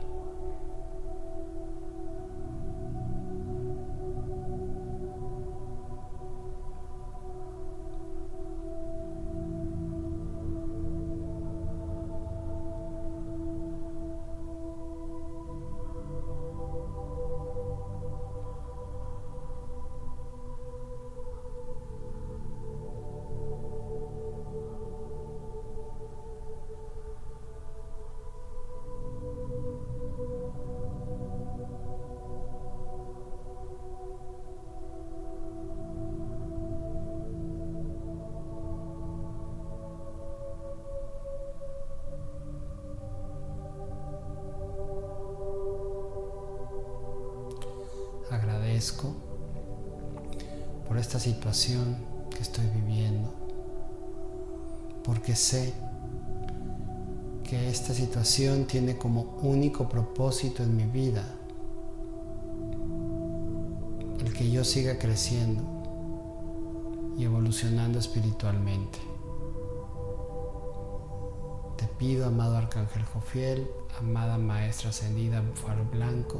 Que 57.51 57.69
esta 57.69 57.93
situación 57.93 58.63
tiene 58.63 58.97
como 58.97 59.37
único 59.41 59.89
propósito 59.89 60.63
en 60.63 60.77
mi 60.77 60.85
vida 60.85 61.35
el 64.19 64.31
que 64.31 64.49
yo 64.49 64.63
siga 64.63 64.97
creciendo 64.97 65.61
y 67.17 67.25
evolucionando 67.25 67.99
espiritualmente. 67.99 68.99
Te 71.75 71.87
pido, 71.99 72.25
amado 72.25 72.55
Arcángel 72.55 73.03
Jofiel, 73.03 73.69
amada 73.99 74.37
Maestra 74.37 74.91
Ascendida 74.91 75.41
Búfalo 75.41 75.83
Blanco, 75.91 76.39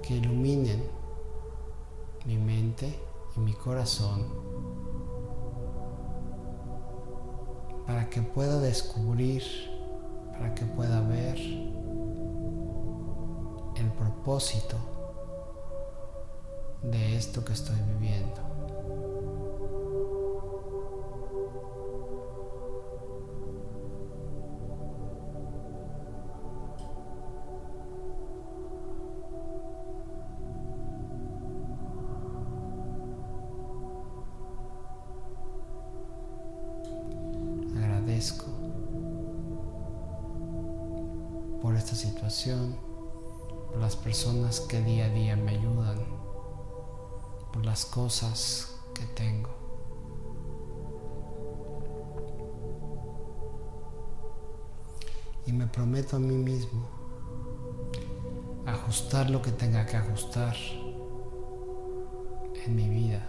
que 0.00 0.14
iluminen 0.14 0.84
mi 2.24 2.36
mente 2.36 2.96
y 3.36 3.40
mi 3.40 3.52
corazón 3.52 4.26
para 7.86 8.10
que 8.10 8.20
pueda 8.22 8.58
descubrir, 8.60 9.42
para 10.32 10.54
que 10.54 10.64
pueda 10.64 11.00
ver 11.02 11.38
el 13.76 13.92
propósito 13.98 14.76
de 16.82 17.16
esto 17.16 17.44
que 17.44 17.52
estoy 17.52 17.76
viviendo. 17.98 18.55
ajustar 58.86 59.28
lo 59.30 59.42
que 59.42 59.50
tenga 59.50 59.84
que 59.84 59.96
ajustar 59.96 60.54
en 62.64 62.76
mi 62.76 62.88
vida. 62.88 63.20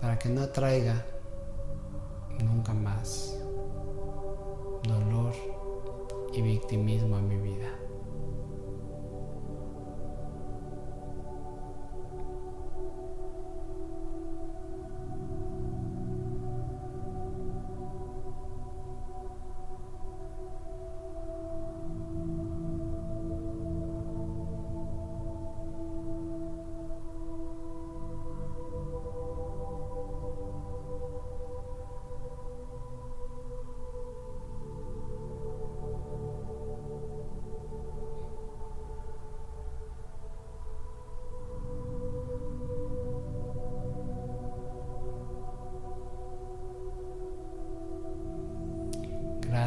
Para 0.00 0.18
que 0.18 0.30
no 0.30 0.40
atraiga 0.40 1.04
nunca 2.42 2.72
más 2.72 3.38
dolor 4.82 5.34
y 6.32 6.40
victimismo 6.40 7.16
a 7.16 7.20
mi 7.20 7.36
vida. 7.36 7.77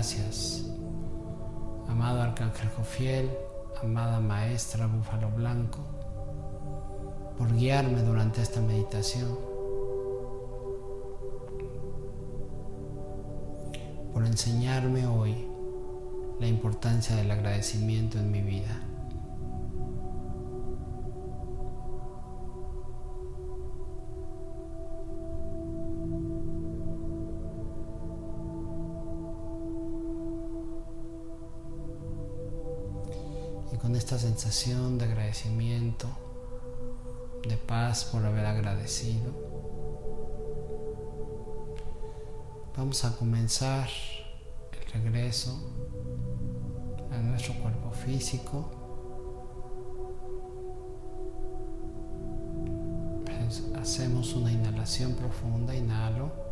Gracias, 0.01 0.65
amado 1.87 2.23
Arcángel 2.23 2.67
Jofiel, 2.69 3.29
amada 3.83 4.19
Maestra 4.19 4.87
Búfalo 4.87 5.29
Blanco, 5.29 5.77
por 7.37 7.55
guiarme 7.55 8.01
durante 8.01 8.41
esta 8.41 8.61
meditación, 8.61 9.37
por 14.11 14.25
enseñarme 14.25 15.05
hoy 15.05 15.35
la 16.39 16.47
importancia 16.47 17.15
del 17.15 17.29
agradecimiento 17.29 18.17
en 18.17 18.31
mi 18.31 18.41
vida. 18.41 18.90
Esta 34.11 34.27
sensación 34.27 34.97
de 34.97 35.05
agradecimiento, 35.05 36.05
de 37.47 37.55
paz 37.55 38.03
por 38.03 38.25
haber 38.25 38.45
agradecido, 38.45 39.31
vamos 42.75 43.05
a 43.05 43.15
comenzar 43.15 43.87
el 44.73 45.01
regreso 45.01 45.57
a 47.09 47.19
nuestro 47.19 47.53
cuerpo 47.61 47.89
físico. 47.91 48.69
Hacemos 53.79 54.33
una 54.33 54.51
inhalación 54.51 55.13
profunda, 55.13 55.73
inhalo. 55.73 56.50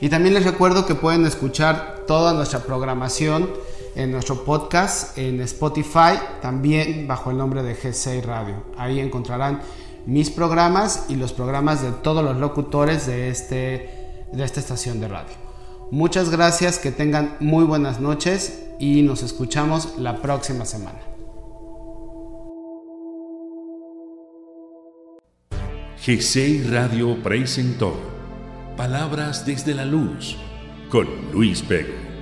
Y 0.00 0.10
también 0.10 0.32
les 0.32 0.44
recuerdo 0.44 0.86
que 0.86 0.94
pueden 0.94 1.26
escuchar 1.26 2.04
toda 2.06 2.32
nuestra 2.34 2.60
programación 2.60 3.50
en 3.94 4.12
nuestro 4.12 4.44
podcast 4.44 5.16
en 5.18 5.40
Spotify, 5.40 6.18
también 6.42 7.06
bajo 7.06 7.30
el 7.30 7.38
nombre 7.38 7.62
de 7.62 7.76
G6 7.76 8.22
Radio. 8.22 8.64
Ahí 8.76 9.00
encontrarán 9.00 9.60
mis 10.06 10.30
programas 10.30 11.06
y 11.08 11.16
los 11.16 11.32
programas 11.32 11.82
de 11.82 11.90
todos 11.90 12.24
los 12.24 12.36
locutores 12.36 13.06
de, 13.06 13.30
este, 13.30 14.26
de 14.32 14.44
esta 14.44 14.60
estación 14.60 15.00
de 15.00 15.08
radio. 15.08 15.34
Muchas 15.90 16.30
gracias, 16.30 16.78
que 16.78 16.90
tengan 16.90 17.36
muy 17.40 17.64
buenas 17.64 18.00
noches 18.00 18.64
y 18.78 19.02
nos 19.02 19.22
escuchamos 19.22 19.94
la 19.98 20.20
próxima 20.20 20.64
semana. 20.64 20.98
G6 26.04 26.68
Radio 26.70 27.22
presentó 27.22 27.94
Palabras 28.76 29.46
desde 29.46 29.74
la 29.74 29.86
Luz 29.86 30.36
con 30.90 31.06
Luis 31.32 31.62
Pego. 31.62 32.13